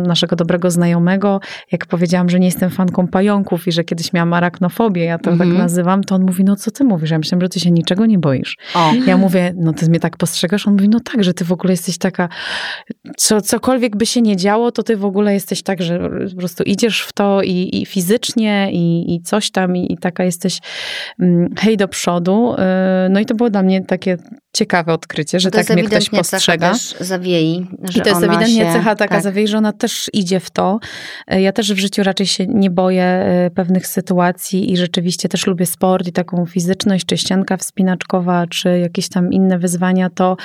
[0.06, 1.40] naszego dobrego znajomego,
[1.72, 5.32] jak powiedziałam, że nie jestem fanką pająków i że kiedyś miałam arachnofobię, ja to tak
[5.32, 5.58] mhm.
[5.58, 7.10] nazywam, to on mówi, no co ty mówisz?
[7.10, 8.56] Ja myślałam, że ty się niczego nie boisz.
[8.74, 8.92] O.
[9.06, 10.66] Ja mówię, no ty mnie tak postrzegasz?
[10.66, 12.28] On mówi, no tak, że ty w ogóle jesteś taka,
[13.16, 16.62] co, cokolwiek by się nie działo, to ty w ogóle jesteś tak, że po prostu
[16.62, 20.58] idziesz w to i i, fizycznie, i, i coś tam, i, i taka jesteś
[21.20, 22.54] mm, hej do przodu.
[22.54, 24.16] Y, no i to było dla mnie takie
[24.54, 26.68] ciekawe odkrycie, że tak mnie ktoś postrzega.
[26.68, 27.66] To też zawiei.
[27.82, 29.22] Że I to jest ewidentnie się, cecha taka tak.
[29.22, 30.78] zawiei, że ona też idzie w to.
[31.32, 35.46] Y, ja też w życiu raczej się nie boję y, pewnych sytuacji i rzeczywiście też
[35.46, 40.36] lubię sport i taką fizyczność, czy ścianka wspinaczkowa, czy jakieś tam inne wyzwania, to,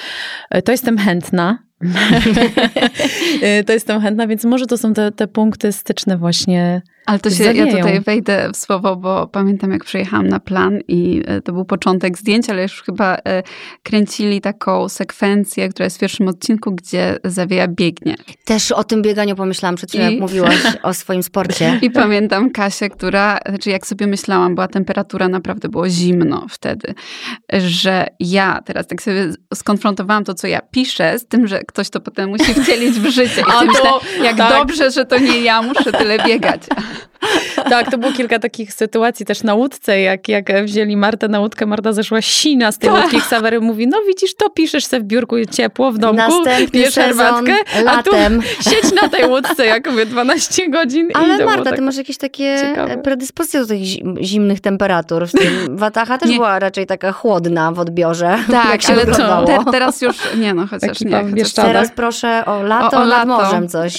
[0.65, 1.59] to jestem chętna.
[3.65, 7.43] to jestem chętna, więc może to są te, te punkty styczne właśnie ale to się,
[7.43, 11.65] ja tutaj wejdę w słowo, bo pamiętam jak przyjechałam na plan i e, to był
[11.65, 13.43] początek zdjęć, ale już chyba e,
[13.83, 18.15] kręcili taką sekwencję, która jest w pierwszym odcinku, gdzie Zawieja biegnie.
[18.45, 20.11] Też o tym bieganiu pomyślałam przed chwilą, I...
[20.11, 21.79] jak mówiłaś o swoim sporcie.
[21.81, 26.93] I pamiętam Kasię, która, znaczy jak sobie myślałam, była temperatura, naprawdę było zimno wtedy,
[27.53, 31.99] że ja teraz tak sobie skonfrontowałam to, co ja piszę, z tym, że ktoś to
[31.99, 33.41] potem musi wcielić w życie.
[33.41, 33.89] I A to, myślę,
[34.23, 34.53] jak tak.
[34.53, 36.61] dobrze, że to nie ja muszę tyle biegać.
[37.69, 41.65] Tak, to było kilka takich sytuacji też na łódce, jak, jak wzięli Martę na łódkę,
[41.65, 43.01] Marta zeszła sina z tej tak.
[43.01, 47.55] łódki, Ksawery mówi, no widzisz, to piszesz sobie w biurku ciepło w domku, pijesz herbatkę,
[47.83, 48.39] latem.
[48.39, 51.09] a tu siedź na tej łódce, jak mówię, 12 godzin.
[51.13, 52.97] Ale Marta, tak ty masz jakieś takie ciekawe.
[52.97, 53.79] predyspozycje do tych
[54.21, 55.27] zimnych temperatur.
[55.27, 56.35] W tym Wataha też nie.
[56.35, 58.37] była raczej taka chłodna w odbiorze.
[58.51, 61.23] Tak, ale to, te, teraz już, nie no, chociaż nie.
[61.31, 63.43] Chociaż teraz proszę o lato o, o nad lato.
[63.43, 63.93] morzem coś.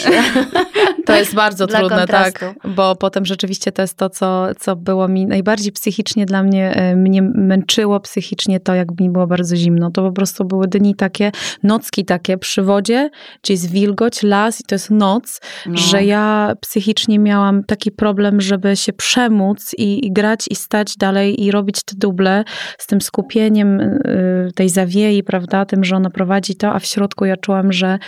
[1.06, 5.26] To jest bardzo trudne, tak, bo potem rzeczywiście to jest to, co, co było mi
[5.26, 9.90] najbardziej psychicznie dla mnie, e, mnie męczyło psychicznie to, jak mi było bardzo zimno.
[9.90, 11.32] To po prostu były dni takie,
[11.62, 13.10] nocki takie przy wodzie,
[13.42, 15.76] gdzie jest wilgoć, las i to jest noc, no.
[15.76, 21.44] że ja psychicznie miałam taki problem, żeby się przemóc i, i grać i stać dalej
[21.44, 22.44] i robić te duble
[22.78, 27.24] z tym skupieniem y, tej zawiei, prawda, tym, że ona prowadzi to, a w środku
[27.24, 27.98] ja czułam, że,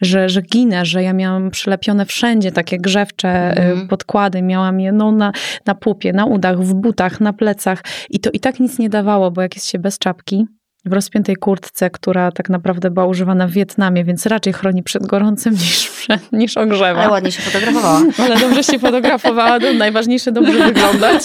[0.00, 3.88] że, że ginę, że ja miałam przylepione wszędzie takie grzewcze mm.
[3.88, 5.32] podkłady, miałam je no, na,
[5.66, 9.30] na pupie, na udach, w butach, na plecach i to i tak nic nie dawało,
[9.30, 10.46] bo jak jest się bez czapki,
[10.84, 15.52] w rozpiętej kurtce, która tak naprawdę była używana w Wietnamie, więc raczej chroni przed gorącym
[15.52, 15.90] niż,
[16.32, 17.00] niż ogrzewa.
[17.00, 18.02] Ale ładnie się fotografowała.
[18.24, 21.22] Ale dobrze się fotografowała, to najważniejsze dobrze wyglądać.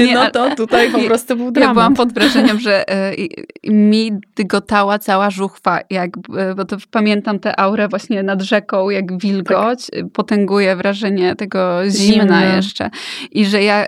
[0.00, 1.70] Nie, no to tutaj po prostu był dramat.
[1.70, 2.84] Ja byłam pod wrażeniem, że
[3.14, 3.28] y,
[3.64, 9.18] mi dygotała cała żuchwa, jak, y, bo to pamiętam tę aurę właśnie nad rzeką, jak
[9.18, 10.04] wilgoć tak.
[10.12, 12.56] potęguje wrażenie tego zimna Zimne.
[12.56, 12.90] jeszcze.
[13.30, 13.84] I że ja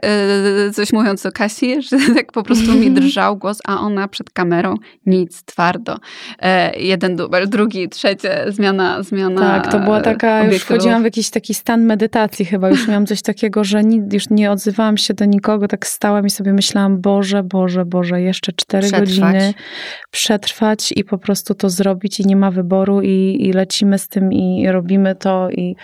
[0.69, 4.31] y, coś mówiąc o Kasi, że tak po prostu mi drżał głos, a ona przed
[4.31, 4.75] kamerą
[5.11, 5.97] nic, twardo.
[6.39, 9.41] E, jeden dubel, drugi, trzecie, zmiana, zmiana.
[9.41, 13.23] Tak, to była taka, już wchodziłam w jakiś taki stan medytacji chyba, już miałam coś
[13.23, 13.81] takiego, że
[14.13, 18.53] już nie odzywałam się do nikogo, tak stałam i sobie myślałam, Boże, Boże, Boże, jeszcze
[18.53, 19.09] cztery przetrwać.
[19.09, 19.55] godziny
[20.11, 24.33] przetrwać i po prostu to zrobić i nie ma wyboru i, i lecimy z tym
[24.33, 25.77] i robimy to i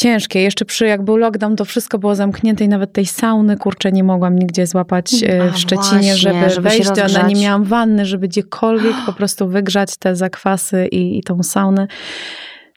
[0.00, 0.40] ciężkie.
[0.40, 4.04] Jeszcze przy, jak był lockdown, to wszystko było zamknięte i nawet tej sauny, kurczę, nie
[4.04, 7.34] mogłam nigdzie złapać e, w A, Szczecinie, właśnie, żeby, żeby wejść do niej.
[7.34, 11.86] Nie miałam wanny, żeby gdziekolwiek po prostu wygrzać te zakwasy i, i tą saunę.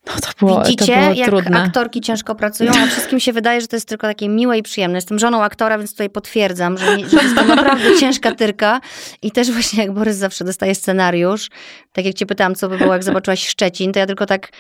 [0.08, 1.64] No to było, Widzicie, to było jak trudne.
[1.64, 4.98] aktorki ciężko pracują, a wszystkim się wydaje, że to jest tylko takie miłe i przyjemne.
[4.98, 8.82] Jestem żoną aktora, więc tutaj potwierdzam, że, że jest to naprawdę ciężka tyrka.
[9.22, 11.50] I też właśnie jak Borys zawsze dostaje scenariusz,
[11.94, 14.52] tak jak cię pytałam, co by było, jak zobaczyłaś Szczecin, to ja tylko tak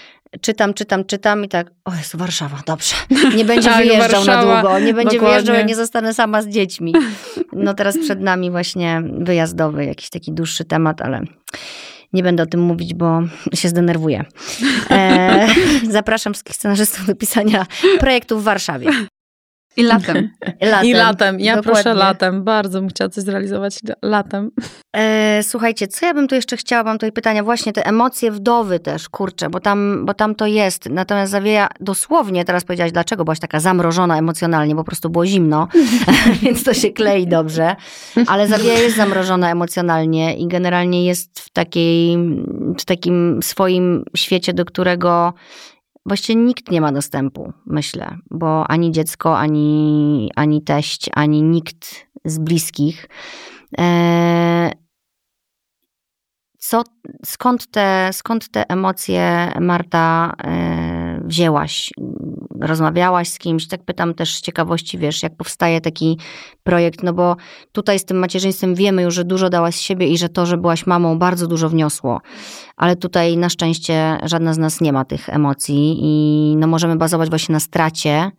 [0.42, 2.96] czytam, czytam, czytam i tak, o jest Warszawa, dobrze.
[3.36, 5.20] Nie będzie tak, wyjeżdżał Warszawa, na długo, nie będzie dokładnie.
[5.20, 6.94] wyjeżdżał, jak nie zostanę sama z dziećmi.
[7.54, 11.22] No teraz przed nami właśnie wyjazdowy, jakiś taki dłuższy temat, ale
[12.14, 13.22] Nie będę o tym mówić, bo
[13.54, 14.26] się zdenerwuję.
[14.90, 15.48] E,
[15.90, 17.66] zapraszam wszystkich scenarzystów do pisania
[18.00, 18.90] projektów w Warszawie.
[19.78, 20.30] I latem.
[20.62, 20.86] latem.
[20.86, 21.40] I latem.
[21.40, 21.84] Ja Dokładnie.
[21.84, 22.44] proszę latem.
[22.44, 24.52] Bardzo bym chciała coś zrealizować latem.
[24.96, 28.80] E, słuchajcie, co ja bym tu jeszcze chciała, mam tutaj pytania, właśnie te emocje wdowy
[28.80, 30.90] też, kurczę, bo tam, bo tam to jest.
[30.90, 35.68] Natomiast Zawieja dosłownie, teraz powiedziałaś dlaczego, byłaś taka zamrożona emocjonalnie, bo po prostu było zimno,
[36.42, 37.76] więc to się klei dobrze.
[38.28, 42.18] Ale Zawieja jest zamrożona emocjonalnie i generalnie jest w takiej,
[42.80, 45.34] w takim swoim świecie, do którego
[46.06, 52.40] właściwie nikt nie ma dostępu, myślę, bo ani dziecko, ani, ani teść, ani nikt z
[52.40, 53.08] bliskich.
[53.80, 54.72] E,
[56.58, 56.84] co,
[57.26, 61.90] skąd, te, skąd te emocje, Marta, e, wzięłaś?
[62.62, 63.68] Rozmawiałaś z kimś?
[63.68, 66.18] Tak pytam też z ciekawości, wiesz, jak powstaje taki
[66.64, 67.36] projekt, no bo
[67.72, 70.58] tutaj z tym macierzyństwem wiemy już, że dużo dałaś z siebie i że to, że
[70.58, 72.22] byłaś mamą, bardzo dużo wniosło.
[72.78, 77.30] Ale tutaj na szczęście żadna z nas nie ma tych emocji i no możemy bazować
[77.30, 78.32] właśnie na stracie.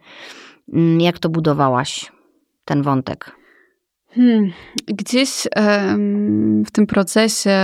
[0.72, 2.12] Mm, Jak to budowałaś,
[2.64, 3.43] ten wątek?
[4.14, 4.50] Hmm.
[4.86, 5.48] Gdzieś
[6.66, 7.58] w tym procesie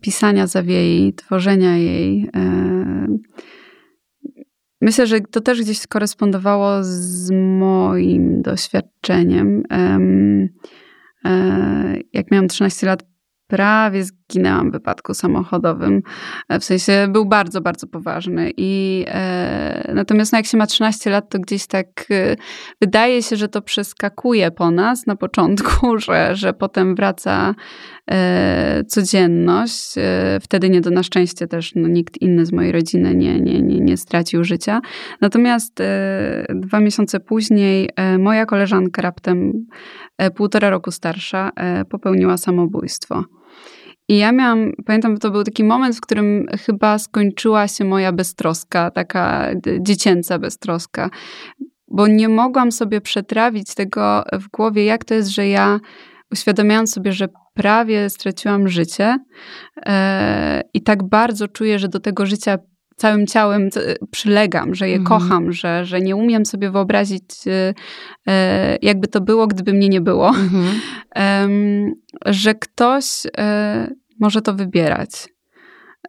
[0.00, 2.30] pisania Zawiei, tworzenia jej,
[4.80, 9.62] myślę, że to też gdzieś korespondowało z moim doświadczeniem.
[9.70, 10.48] Em,
[11.24, 13.02] e, Jak miałam 13 lat,
[13.50, 16.02] prawie zginęłam w wypadku samochodowym.
[16.48, 18.50] E, W sensie był bardzo, bardzo poważny.
[18.56, 22.36] I e, natomiast no jak się ma 13 lat, to gdzieś tak e,
[22.80, 27.54] wydaje się, że to przeskakuje po nas na początku, że, że potem wraca
[28.10, 29.98] e, codzienność.
[29.98, 33.62] E, wtedy nie do na szczęście też no, nikt inny z mojej rodziny nie, nie,
[33.62, 34.80] nie, nie stracił życia.
[35.20, 39.52] Natomiast e, dwa miesiące później moja koleżanka raptem
[40.34, 41.50] półtora roku starsza
[41.88, 43.24] popełniła samobójstwo.
[44.10, 48.90] I ja miałam, pamiętam, to był taki moment, w którym chyba skończyła się moja beztroska,
[48.90, 49.50] taka
[49.80, 51.10] dziecięca beztroska,
[51.88, 55.80] bo nie mogłam sobie przetrawić tego w głowie, jak to jest, że ja
[56.32, 59.18] uświadamiając sobie, że prawie straciłam życie
[59.86, 62.58] e, i tak bardzo czuję, że do tego życia
[63.00, 63.68] całym ciałem
[64.10, 65.20] przylegam, że je Mhm.
[65.20, 67.74] kocham, że, że nie umiem sobie wyobrazić, e,
[68.28, 70.32] e, jakby to było, gdyby mnie nie było
[71.14, 71.92] em,
[72.26, 73.90] że ktoś e,
[74.20, 75.10] może to wybierać.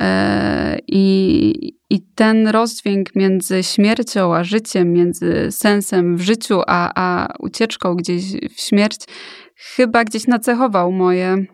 [0.02, 7.34] E, I, I ten rozdźwięk między śmiercią a życiem, między sensem w życiu a, a
[7.40, 8.24] ucieczką gdzieś
[8.56, 9.00] w śmierć,
[9.56, 11.46] chyba gdzieś nacechował moje.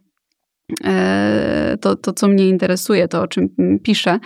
[0.83, 3.49] E, To, to, co mnie interesuje, to o czym
[3.83, 4.19] piszę.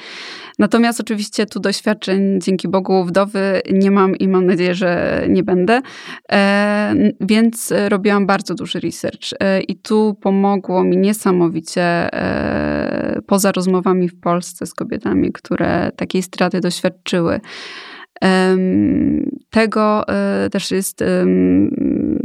[0.60, 5.82] Natomiast oczywiście tu doświadczeń, dzięki Bogu, wdowy nie mam i mam nadzieję, że nie będę.
[6.32, 12.10] E, więc robiłam bardzo duży research e, i tu pomogło mi niesamowicie
[13.28, 17.40] poza rozmowami w Polsce z kobietami, które takiej straty doświadczyły.
[19.50, 20.06] Tego
[20.52, 21.04] też jest.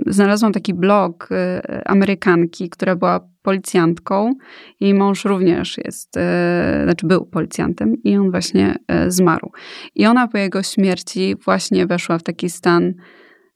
[0.07, 4.33] Znalazłam taki blog e, Amerykanki, która była policjantką.
[4.81, 9.51] Jej mąż również jest, e, znaczy był policjantem i on właśnie e, zmarł.
[9.95, 12.95] I ona po jego śmierci właśnie weszła w taki stan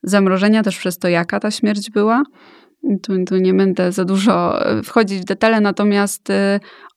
[0.02, 2.22] zamrożenia, też przez to, jaka ta śmierć była.
[3.02, 6.28] Tu, tu nie będę za dużo wchodzić w detale, natomiast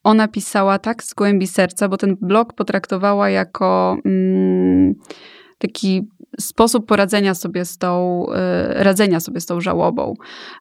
[0.04, 4.94] ona pisała tak z głębi serca, bo ten blog potraktowała jako mm,
[5.58, 6.08] taki
[6.40, 10.14] sposób poradzenia sobie z tą, e, radzenia sobie z tą żałobą.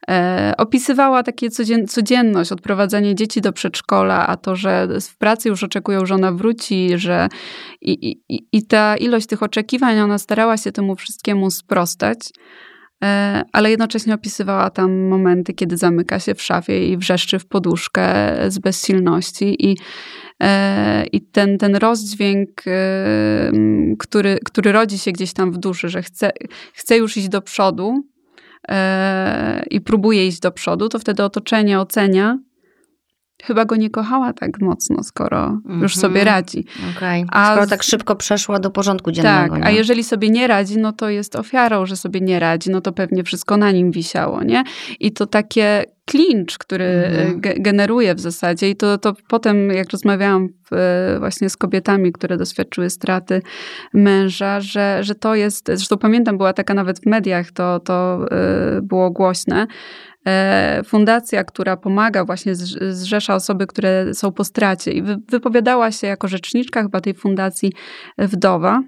[0.10, 5.64] E, opisywała takie codzien, codzienność, odprowadzanie dzieci do przedszkola, a to, że w pracy już
[5.64, 7.28] oczekują, że ona wróci, że
[7.82, 12.20] i, i, i ta ilość tych oczekiwań, ona starała się temu wszystkiemu sprostać
[13.52, 18.60] ale jednocześnie opisywała tam momenty, kiedy zamyka się w szafie i wrzeszczy w poduszkę z
[18.60, 19.78] bezsilności i,
[20.40, 23.52] e, i ten, ten rozdźwięk, e,
[24.00, 26.32] który, który rodzi się gdzieś tam w duszy, że chce,
[26.74, 28.04] chce już iść do przodu
[28.70, 32.38] e, i próbuje iść do przodu, to wtedy otoczenie ocenia,
[33.44, 35.90] chyba go nie kochała tak mocno, skoro już Mhm.
[35.90, 36.66] sobie radzi.
[36.98, 37.26] Okej.
[37.32, 39.56] A Skoro tak szybko przeszła do porządku dziennego.
[39.56, 39.76] Tak, a nie?
[39.76, 43.24] jeżeli sobie nie radzi, no to jest ofiarą, że sobie nie radzi, no to pewnie
[43.24, 44.64] wszystko na nim wisiało, nie?
[45.00, 47.42] I to takie klincz, który Mhm.
[47.42, 52.38] ge- generuje w zasadzie i to, to potem, jak rozmawiałam w, właśnie z kobietami, które
[52.38, 53.42] doświadczyły straty
[53.94, 58.26] męża, że, że to jest, zresztą pamiętam, była taka nawet w mediach, to, to
[58.78, 59.68] y, było głośne,
[60.86, 66.08] fundacja, która pomaga właśnie, zrz- zrzesza osoby, które są po stracie i wy, wypowiadała się
[66.08, 67.72] jako rzeczniczka chyba tej fundacji
[68.18, 68.82] wdowa.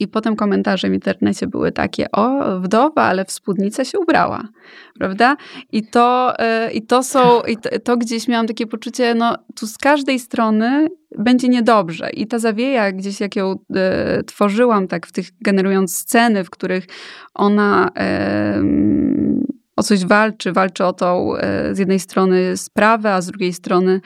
[0.00, 4.48] i potem komentarze w internecie były takie, o, wdowa, ale w spódnicę się ubrała,
[4.98, 5.36] prawda?
[5.72, 9.66] I to, e, i to są, i to, to, gdzieś miałam takie poczucie, no tu
[9.66, 12.10] z każdej strony będzie niedobrze.
[12.10, 16.86] I ta zawieja gdzieś, jak ją e, tworzyłam, tak w tych, generując sceny, w których
[17.34, 18.62] ona e,
[19.78, 24.00] o coś walczy, walczy o tą e, z jednej strony sprawę, a z drugiej strony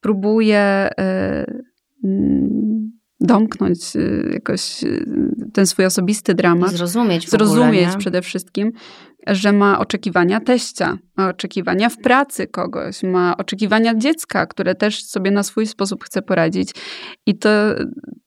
[0.00, 0.58] próbuje
[0.98, 1.46] e,
[3.20, 4.80] domknąć y, jakoś
[5.52, 6.70] ten swój osobisty dramat.
[6.70, 7.30] Zrozumieć.
[7.30, 8.72] Zrozumieć ogóle, przede wszystkim,
[9.26, 15.30] że ma oczekiwania teścia, ma oczekiwania w pracy kogoś, ma oczekiwania dziecka, które też sobie
[15.30, 16.70] na swój sposób chce poradzić.
[17.26, 17.48] I to,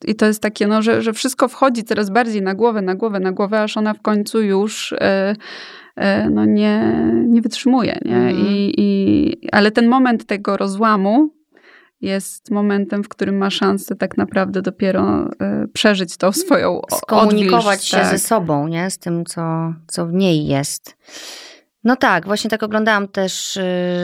[0.05, 3.19] i to jest takie, no, że, że wszystko wchodzi coraz bardziej na głowę, na głowę,
[3.19, 4.91] na głowę, aż ona w końcu już.
[4.91, 5.35] Yy,
[6.31, 6.93] no nie,
[7.27, 7.99] nie wytrzymuje.
[8.05, 8.15] Nie?
[8.15, 8.37] Mm.
[8.37, 11.29] I, i, ale ten moment tego rozłamu,
[12.01, 17.89] jest momentem, w którym ma szansę tak naprawdę dopiero e, przeżyć tą swoją Skomunikować odwilż,
[17.89, 18.11] się tak.
[18.11, 18.89] ze sobą, nie?
[18.89, 20.97] Z tym, co, co w niej jest.
[21.83, 23.55] No tak, właśnie tak oglądałam też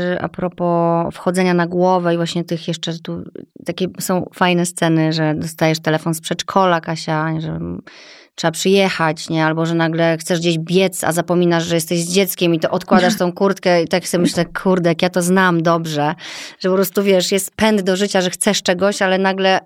[0.09, 3.23] yy, a propos wchodzenia na głowę i właśnie tych jeszcze tu
[3.65, 7.59] takie są fajne sceny, że dostajesz telefon z przedszkola, Kasia, że
[8.35, 9.45] trzeba przyjechać, nie?
[9.45, 13.17] Albo że nagle chcesz gdzieś biec, a zapominasz, że jesteś z dzieckiem i to odkładasz
[13.17, 16.15] tą kurtkę i tak sobie myślę, kurde, ja to znam dobrze,
[16.59, 19.59] że po prostu wiesz, jest pęd do życia, że chcesz czegoś, ale nagle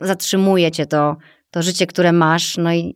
[0.00, 1.16] zatrzymuje cię to,
[1.50, 2.56] to życie, które masz.
[2.56, 2.94] No i,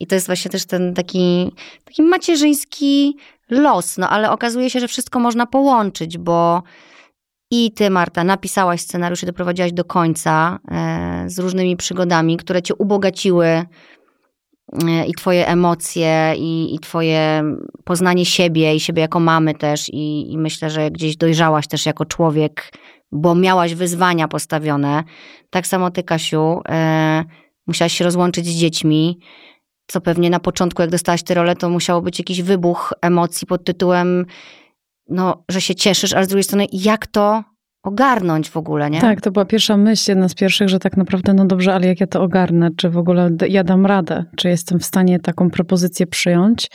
[0.00, 1.52] i to jest właśnie też ten taki,
[1.84, 3.16] taki macierzyński
[3.50, 6.62] los, no ale okazuje się, że wszystko można połączyć, bo
[7.50, 12.74] i ty, Marta, napisałaś scenariusz i doprowadziłaś do końca e, z różnymi przygodami, które cię
[12.74, 13.62] ubogaciły
[15.06, 17.42] i twoje emocje, i, i twoje
[17.84, 19.88] poznanie siebie, i siebie jako mamy też.
[19.88, 22.72] I, I myślę, że gdzieś dojrzałaś też jako człowiek,
[23.12, 25.04] bo miałaś wyzwania postawione.
[25.50, 27.24] Tak samo ty, Kasiu, e,
[27.66, 29.18] musiałaś się rozłączyć z dziećmi
[29.86, 33.64] co pewnie na początku, jak dostałaś tę rolę, to musiało być jakiś wybuch emocji pod
[33.64, 34.26] tytułem,
[35.08, 37.44] no, że się cieszysz, ale z drugiej strony, jak to
[37.86, 39.00] ogarnąć w ogóle, nie?
[39.00, 42.00] Tak, to była pierwsza myśl, jedna z pierwszych, że tak naprawdę, no dobrze, ale jak
[42.00, 42.70] ja to ogarnę?
[42.76, 44.24] Czy w ogóle ja dam radę?
[44.36, 46.70] Czy jestem w stanie taką propozycję przyjąć?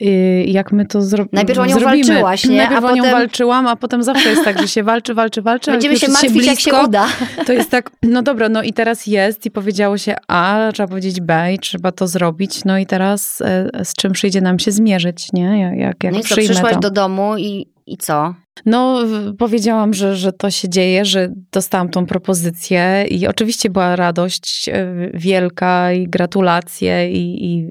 [0.00, 2.04] I jak my to zro Najpierw o nią zrobimy?
[2.04, 2.56] walczyłaś, nie?
[2.56, 3.18] Najpierw a o nią potem...
[3.18, 5.70] walczyłam, a potem zawsze jest tak, że się walczy, walczy, walczy.
[5.70, 7.06] Będziemy się martwić, się blisko, jak się uda.
[7.46, 11.20] To jest tak, no dobra, no i teraz jest i powiedziało się A, trzeba powiedzieć
[11.20, 15.32] B i trzeba to zrobić, no i teraz e, z czym przyjdzie nam się zmierzyć,
[15.32, 15.60] nie?
[15.60, 16.80] Jak, jak, jak no i co, przyjmę przyszłaś to.
[16.80, 18.34] do domu i, i co?
[18.66, 18.98] No,
[19.38, 24.94] powiedziałam, że, że to się dzieje, że dostałam tą propozycję i oczywiście była radość e,
[25.14, 27.68] wielka i gratulacje i, i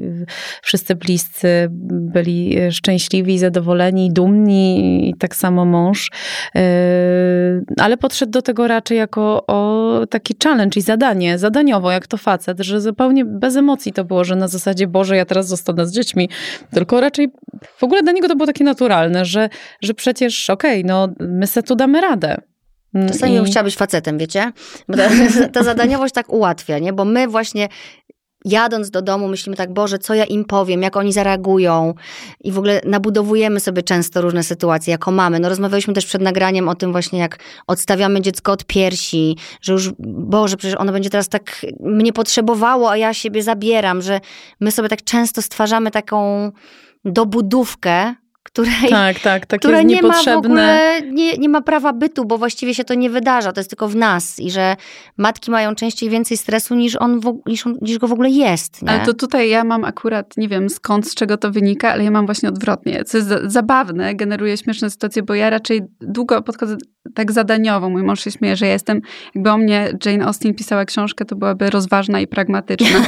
[0.62, 6.12] wszyscy bliscy byli szczęśliwi, i zadowoleni, dumni i tak samo mąż.
[6.56, 6.62] E,
[7.78, 9.77] ale podszedł do tego raczej jako o
[10.10, 14.36] taki challenge i zadanie, zadaniowo, jak to facet, że zupełnie bez emocji to było, że
[14.36, 16.30] na zasadzie Boże, ja teraz zostanę z dziećmi,
[16.72, 17.28] tylko raczej
[17.78, 19.50] w ogóle dla niego to było takie naturalne, że,
[19.82, 22.38] że przecież okej, okay, no my se tu damy radę.
[23.08, 23.36] Czasami I...
[23.36, 24.52] bym chciała być facetem, wiecie?
[24.88, 25.10] Bo ta,
[25.54, 26.94] ta zadaniowość tak ułatwia, nie?
[26.94, 27.70] Bo my właśnie
[28.48, 31.94] jadąc do domu myślimy tak, Boże, co ja im powiem, jak oni zareagują
[32.44, 35.40] i w ogóle nabudowujemy sobie często różne sytuacje jako mamy.
[35.40, 39.92] No rozmawialiśmy też przed nagraniem o tym właśnie, jak odstawiamy dziecko od piersi, że już,
[40.00, 44.22] Boże, przecież ono będzie teraz tak mnie potrzebowało, a ja siebie zabieram, że
[44.60, 46.52] my sobie tak często stwarzamy taką
[47.06, 48.16] dobudówkę,
[48.62, 52.38] której, tak, tak, tak która nie ma w ogóle, nie, nie ma prawa bytu, bo
[52.38, 54.76] właściwie się to nie wydarza, to jest tylko w nas i że
[55.18, 58.82] matki mają częściej więcej stresu niż, on w, niż, on, niż go w ogóle jest.
[58.82, 58.90] Nie?
[58.90, 62.12] Ale to tutaj ja mam akurat, nie wiem skąd, z czego to wynika, ale ja
[62.12, 66.78] mam właśnie odwrotnie, co jest zabawne, generuje śmieszne sytuacje, bo ja raczej długo podchodzę
[67.16, 69.02] tak zadaniowo, mój mąż się śmieje, że ja jestem,
[69.36, 73.00] jakby o mnie Jane Austen pisała książkę, to byłaby rozważna i pragmatyczna.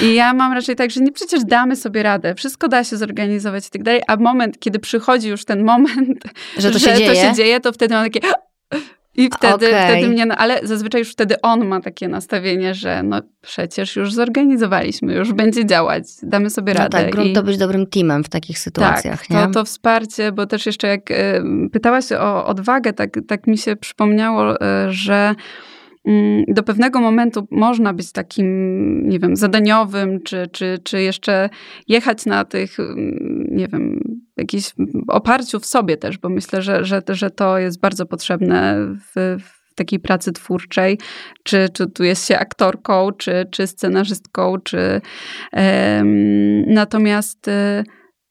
[0.00, 3.66] I ja mam raczej tak, że nie przecież damy sobie radę, wszystko da się zorganizować
[3.66, 6.24] i tak dalej, a moment, kiedy przychodzi już ten moment,
[6.58, 7.10] że to, że się, dzieje?
[7.10, 8.20] to się dzieje, to wtedy mam takie
[9.14, 9.90] i wtedy, okay.
[9.90, 14.14] wtedy mnie, no, ale zazwyczaj już wtedy on ma takie nastawienie, że no przecież już
[14.14, 16.98] zorganizowaliśmy, już będzie działać, damy sobie no radę.
[16.98, 19.46] tak, grunt to być dobrym teamem w takich sytuacjach, tak, nie?
[19.46, 21.42] To, to wsparcie, bo też jeszcze jak y,
[21.72, 25.34] pytałaś o odwagę, tak, tak mi się przypomniało, y, że
[26.48, 31.50] do pewnego momentu można być takim, nie wiem, zadaniowym, czy, czy, czy jeszcze
[31.88, 34.00] jechać na tych, mm, nie wiem,
[34.36, 34.72] jakimś
[35.08, 39.74] oparciu w sobie też, bo myślę, że, że, że to jest bardzo potrzebne w, w
[39.74, 40.98] takiej pracy twórczej,
[41.42, 45.00] czy, czy tu jest się aktorką, czy, czy scenarzystką, czy
[45.52, 47.84] um, natomiast y,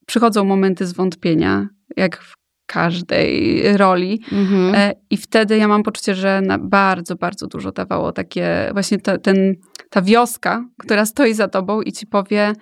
[0.06, 1.68] przychodzą momenty zwątpienia,
[1.98, 2.24] jak
[2.68, 4.22] każdej roli.
[4.32, 4.94] Mhm.
[5.10, 9.56] I wtedy ja mam poczucie, że na bardzo, bardzo dużo dawało takie właśnie to, ten
[9.90, 12.54] ta wioska, która stoi za tobą i ci powie,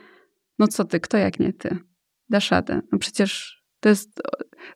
[0.59, 1.77] no co ty, kto jak nie ty,
[2.29, 2.81] dasz radę.
[2.91, 4.21] No przecież to jest,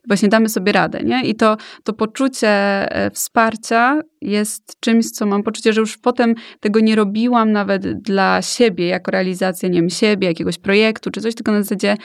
[0.08, 1.24] właśnie damy sobie radę, nie?
[1.24, 6.80] I to, to poczucie e, wsparcia jest czymś, co mam poczucie, że już potem tego
[6.80, 11.52] nie robiłam nawet dla siebie, jako realizację, nie wiem, siebie, jakiegoś projektu czy coś, tylko
[11.52, 11.96] na zasadzie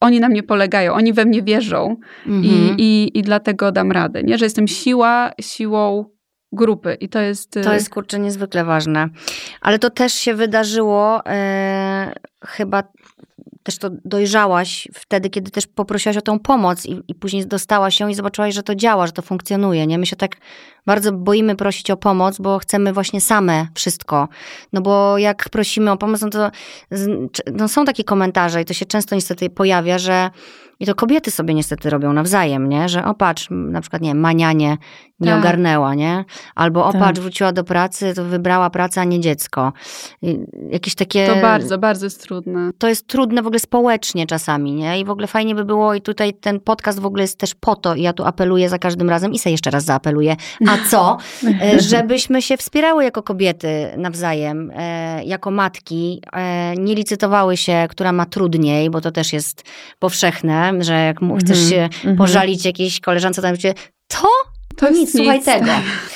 [0.00, 2.44] oni na mnie polegają, oni we mnie wierzą mhm.
[2.44, 4.38] i, i, i dlatego dam radę, nie?
[4.38, 6.04] Że jestem siła, siłą
[6.52, 7.50] grupy i to jest...
[7.50, 9.08] To jest, kurczę, niezwykle ważne.
[9.60, 12.12] Ale to też się wydarzyło e,
[12.46, 12.82] chyba
[13.62, 18.08] też to dojrzałaś wtedy, kiedy też poprosiłaś o tą pomoc i, i później dostałaś ją
[18.08, 19.98] i zobaczyłaś, że to działa, że to funkcjonuje, nie?
[19.98, 20.36] My się tak
[20.88, 24.28] bardzo boimy prosić o pomoc, bo chcemy właśnie same wszystko.
[24.72, 26.50] No bo jak prosimy o pomoc, no to
[27.52, 30.30] no są takie komentarze i to się często niestety pojawia, że
[30.80, 32.88] i to kobiety sobie niestety robią nawzajem, nie?
[32.88, 34.76] Że opatrz, na przykład, nie manianie
[35.20, 35.40] nie tak.
[35.40, 36.24] ogarnęła, nie?
[36.54, 37.18] Albo opatrz, tak.
[37.18, 39.72] wróciła do pracy, to wybrała pracę, a nie dziecko.
[40.70, 41.26] Jakieś takie...
[41.26, 42.70] To bardzo, bardzo jest trudne.
[42.78, 45.00] To jest trudne w ogóle społecznie czasami, nie?
[45.00, 47.76] I w ogóle fajnie by było i tutaj ten podcast w ogóle jest też po
[47.76, 50.36] to i ja tu apeluję za każdym razem i se jeszcze raz zaapeluję.
[50.68, 51.18] A co?
[51.62, 58.12] E, żebyśmy się wspierały jako kobiety nawzajem, e, jako matki, e, nie licytowały się, która
[58.12, 59.64] ma trudniej, bo to też jest
[59.98, 61.70] powszechne, że jak chcesz -hmm.
[61.70, 62.16] się mhm.
[62.16, 63.74] pożalić jakiejś koleżance, to mówicie,
[64.08, 64.28] to
[64.78, 65.70] to nic, słuchaj tego.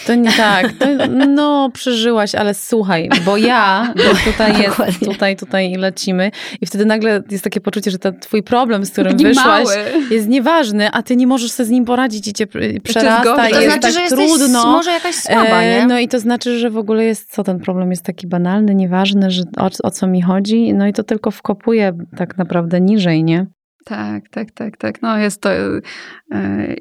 [0.07, 0.73] To nie tak.
[0.73, 0.87] To,
[1.29, 7.23] no, przeżyłaś, ale słuchaj, bo ja, bo tutaj jest, tutaj, tutaj lecimy i wtedy nagle
[7.31, 9.77] jest takie poczucie, że ten twój problem, z którym Taki wyszłaś, mały.
[10.11, 12.47] jest nieważny, a ty nie możesz sobie z nim poradzić i cię
[12.85, 14.67] przerasta i to jest znaczy, tak że trudno.
[14.67, 15.87] może jakaś słaba, nie?
[15.87, 19.31] No i to znaczy, że w ogóle jest, co ten problem jest taki banalny, nieważny,
[19.31, 23.47] że o, o co mi chodzi, no i to tylko wkopuje tak naprawdę niżej, nie?
[23.85, 25.03] Tak, tak, tak, tak.
[25.03, 25.51] No jest to.
[25.51, 25.81] E,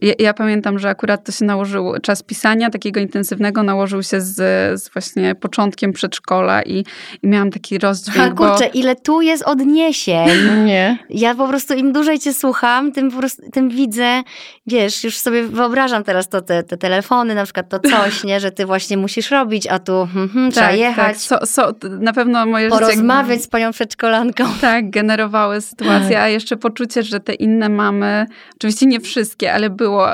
[0.01, 4.35] ja, ja, pamiętam, że akurat to się nałożyło, czas pisania takiego intensywnego nałożył się z,
[4.81, 6.85] z właśnie początkiem przedszkola i,
[7.23, 8.33] i miałam taki rozdźwięk.
[8.33, 8.79] A kurczę, bo...
[8.79, 10.29] ile tu jest odniesień.
[10.65, 10.97] Nie.
[11.09, 14.23] Ja po prostu im dłużej cię słucham, tym po prostu, tym widzę,
[14.67, 18.51] wiesz, już sobie wyobrażam teraz to, te, te telefony, na przykład to coś, nie, że
[18.51, 21.27] ty właśnie musisz robić, a tu hmm, hmm, trzeba tak, jechać.
[21.27, 21.45] Tak.
[21.45, 23.43] So, so, na pewno moje Porozmawiać życie...
[23.43, 24.43] z panią przedszkolanką.
[24.61, 26.23] Tak, generowały sytuację, tak.
[26.23, 28.25] a jeszcze poczucie poczucie, że te inne mamy,
[28.55, 30.07] oczywiście nie wszystkie, ale było,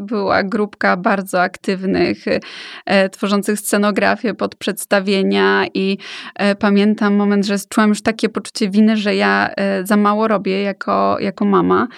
[0.00, 2.24] była grupka bardzo aktywnych,
[2.86, 5.98] e, tworzących scenografię pod przedstawienia i
[6.34, 10.62] e, pamiętam moment, że czułam już takie poczucie winy, że ja e, za mało robię
[10.62, 11.88] jako, jako mama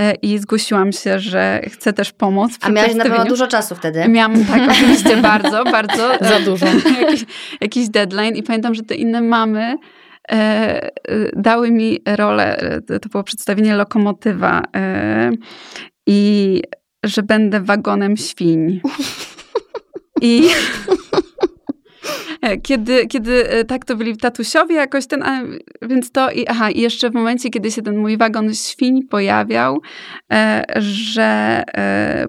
[0.00, 2.52] e, i zgłosiłam się, że chcę też pomóc.
[2.60, 4.08] A miałaś na pewno dużo czasu wtedy?
[4.08, 6.10] Miałam, tak, oczywiście bardzo, bardzo.
[6.20, 6.66] za dużo.
[7.00, 7.24] jakiś,
[7.60, 9.76] jakiś deadline i pamiętam, że te inne mamy
[11.36, 15.30] dały mi rolę, to było przedstawienie lokomotywa e,
[16.06, 16.62] i
[17.04, 18.80] że będę wagonem świń.
[20.20, 21.20] I E,
[22.62, 25.24] kiedy, kiedy e, tak to byli tatusiowie jakoś ten,
[25.82, 29.80] więc to i aha, i jeszcze w momencie, kiedy się ten mój wagon świń pojawiał,
[30.32, 31.62] e, że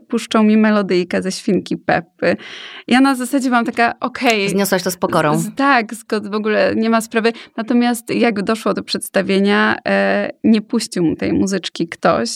[0.07, 2.35] puszczą mi melodyjkę ze świnki Peppy.
[2.87, 4.39] Ja na zasadzie byłam taka, okej.
[4.39, 5.37] Okay, Zniosłaś to z pokorą.
[5.37, 5.85] Z, tak,
[6.23, 7.33] w ogóle nie ma sprawy.
[7.57, 9.77] Natomiast jak doszło do przedstawienia,
[10.43, 12.29] nie puścił mu tej muzyczki ktoś.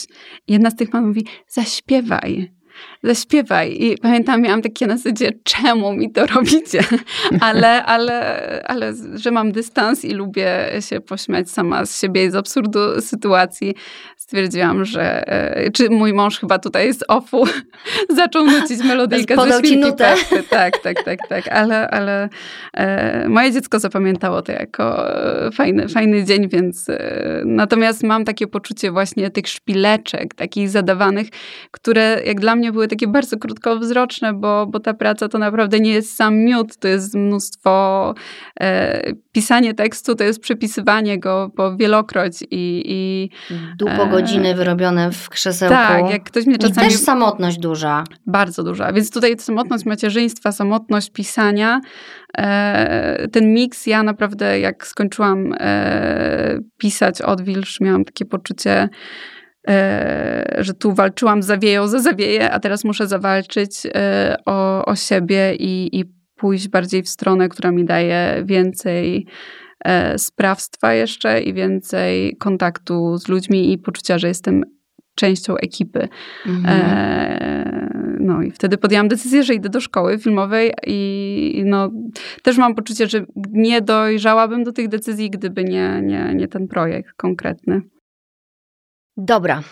[0.48, 2.56] Jedna z tych mam mówi, zaśpiewaj
[3.06, 3.82] zaśpiewaj.
[3.82, 6.80] I pamiętam, miałam takie na zasadzie, czemu mi to robicie?
[7.40, 12.34] ale, ale, ale, że mam dystans i lubię się pośmiać sama z siebie i z
[12.34, 13.74] absurdu sytuacji,
[14.16, 17.44] stwierdziłam, że e, czy mój mąż chyba tutaj z offu
[18.16, 20.42] zaczął nucić melodyjkę ze świnki Pepy.
[20.50, 21.48] Tak, tak, tak, tak.
[21.48, 22.28] Ale, ale
[22.72, 25.14] e, moje dziecko zapamiętało to jako
[25.46, 31.28] e, fajny, fajny dzień, więc e, natomiast mam takie poczucie właśnie tych szpileczek, takich zadawanych,
[31.70, 35.92] które jak dla mnie były takie bardzo krótkowzroczne, bo, bo ta praca to naprawdę nie
[35.92, 38.14] jest sam miód, to jest mnóstwo
[38.60, 42.82] e, pisanie tekstu, to jest przepisywanie go po wielokroć i...
[42.86, 43.30] i
[43.78, 45.74] Długo godziny wyrobione w krzesełku.
[45.74, 46.86] Tak, jak ktoś mnie czasami...
[46.86, 48.04] I też samotność duża.
[48.26, 51.80] Bardzo duża, więc tutaj samotność macierzyństwa, samotność pisania,
[52.38, 58.88] e, ten miks, ja naprawdę jak skończyłam e, pisać Odwilż, miałam takie poczucie E,
[60.58, 66.00] że tu walczyłam zawieją za zawieję, a teraz muszę zawalczyć e, o, o siebie i,
[66.00, 66.04] i
[66.36, 69.26] pójść bardziej w stronę, która mi daje więcej
[69.84, 74.62] e, sprawstwa jeszcze i więcej kontaktu z ludźmi i poczucia, że jestem
[75.14, 76.08] częścią ekipy.
[76.46, 78.16] Mhm.
[78.20, 81.90] no i wtedy podjęłam decyzję, że idę do szkoły filmowej i no,
[82.42, 87.12] też mam poczucie, że nie dojrzałabym do tych decyzji, gdyby nie, nie, nie ten projekt
[87.12, 87.82] konkretny.
[89.16, 89.62] Dobra.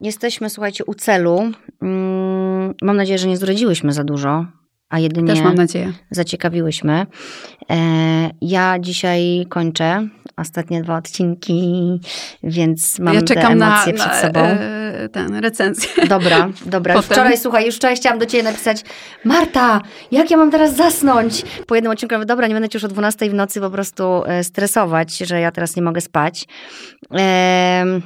[0.00, 1.52] Jesteśmy, słuchajcie, u celu.
[1.82, 4.46] Mm, mam nadzieję, że nie zdradziłyśmy za dużo,
[4.88, 5.92] a jedynie Też mam nadzieję.
[6.10, 7.06] zaciekawiłyśmy.
[7.70, 7.76] E,
[8.40, 12.00] ja dzisiaj kończę ostatnie dwa odcinki,
[12.42, 14.40] więc mam ja czekam te na, emocje przed na sobą.
[14.40, 16.06] e, ten, recenzję.
[16.08, 16.94] Dobra, dobra.
[16.94, 17.10] Potem.
[17.12, 18.82] Wczoraj, słuchaj, już wczoraj chciałam do ciebie napisać
[19.24, 19.80] Marta,
[20.10, 21.42] jak ja mam teraz zasnąć?
[21.66, 24.22] Po jednym odcinku mówię, dobra, nie będę cię już o 12 w nocy po prostu
[24.26, 26.44] e, stresować, że ja teraz nie mogę spać.
[27.10, 28.02] Em,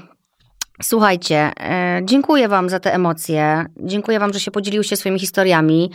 [0.83, 3.65] Słuchajcie, e, dziękuję Wam za te emocje.
[3.81, 5.91] Dziękuję Wam, że się podzieliłyście swoimi historiami.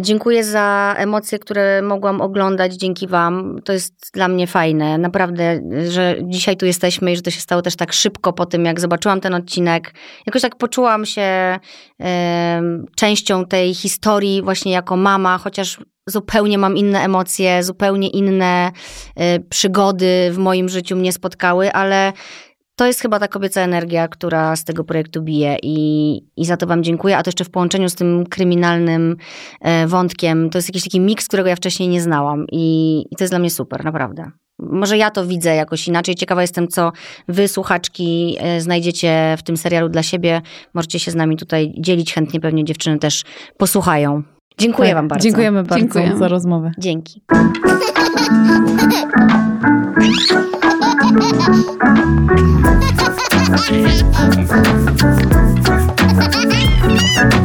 [0.00, 3.58] Dziękuję za emocje, które mogłam oglądać dzięki Wam.
[3.64, 4.98] To jest dla mnie fajne.
[4.98, 8.64] Naprawdę, że dzisiaj tu jesteśmy i że to się stało też tak szybko po tym,
[8.64, 9.94] jak zobaczyłam ten odcinek.
[10.26, 11.58] Jakoś tak poczułam się
[11.98, 18.72] em, częścią tej historii właśnie jako mama, chociaż zupełnie mam inne emocje, zupełnie inne
[19.16, 22.12] e, przygody w moim życiu mnie spotkały, ale
[22.80, 26.66] to jest chyba ta kobieca energia, która z tego projektu bije i, i za to
[26.66, 27.16] Wam dziękuję.
[27.16, 29.16] A to jeszcze w połączeniu z tym kryminalnym
[29.60, 33.24] e, wątkiem, to jest jakiś taki miks, którego ja wcześniej nie znałam i, i to
[33.24, 34.30] jest dla mnie super, naprawdę.
[34.58, 36.14] Może ja to widzę jakoś inaczej.
[36.14, 36.92] Ciekawa jestem, co
[37.28, 40.42] wy, słuchaczki, e, znajdziecie w tym serialu dla siebie.
[40.74, 42.14] Możecie się z nami tutaj dzielić.
[42.14, 43.24] Chętnie pewnie dziewczyny też
[43.56, 44.22] posłuchają.
[44.58, 45.22] Dziękuję Wam bardzo.
[45.22, 46.18] Dziękujemy bardzo Dziękujemy.
[46.18, 46.72] za rozmowę.
[46.78, 47.22] Dzięki.
[51.12, 52.44] Thank
[57.34, 57.39] you.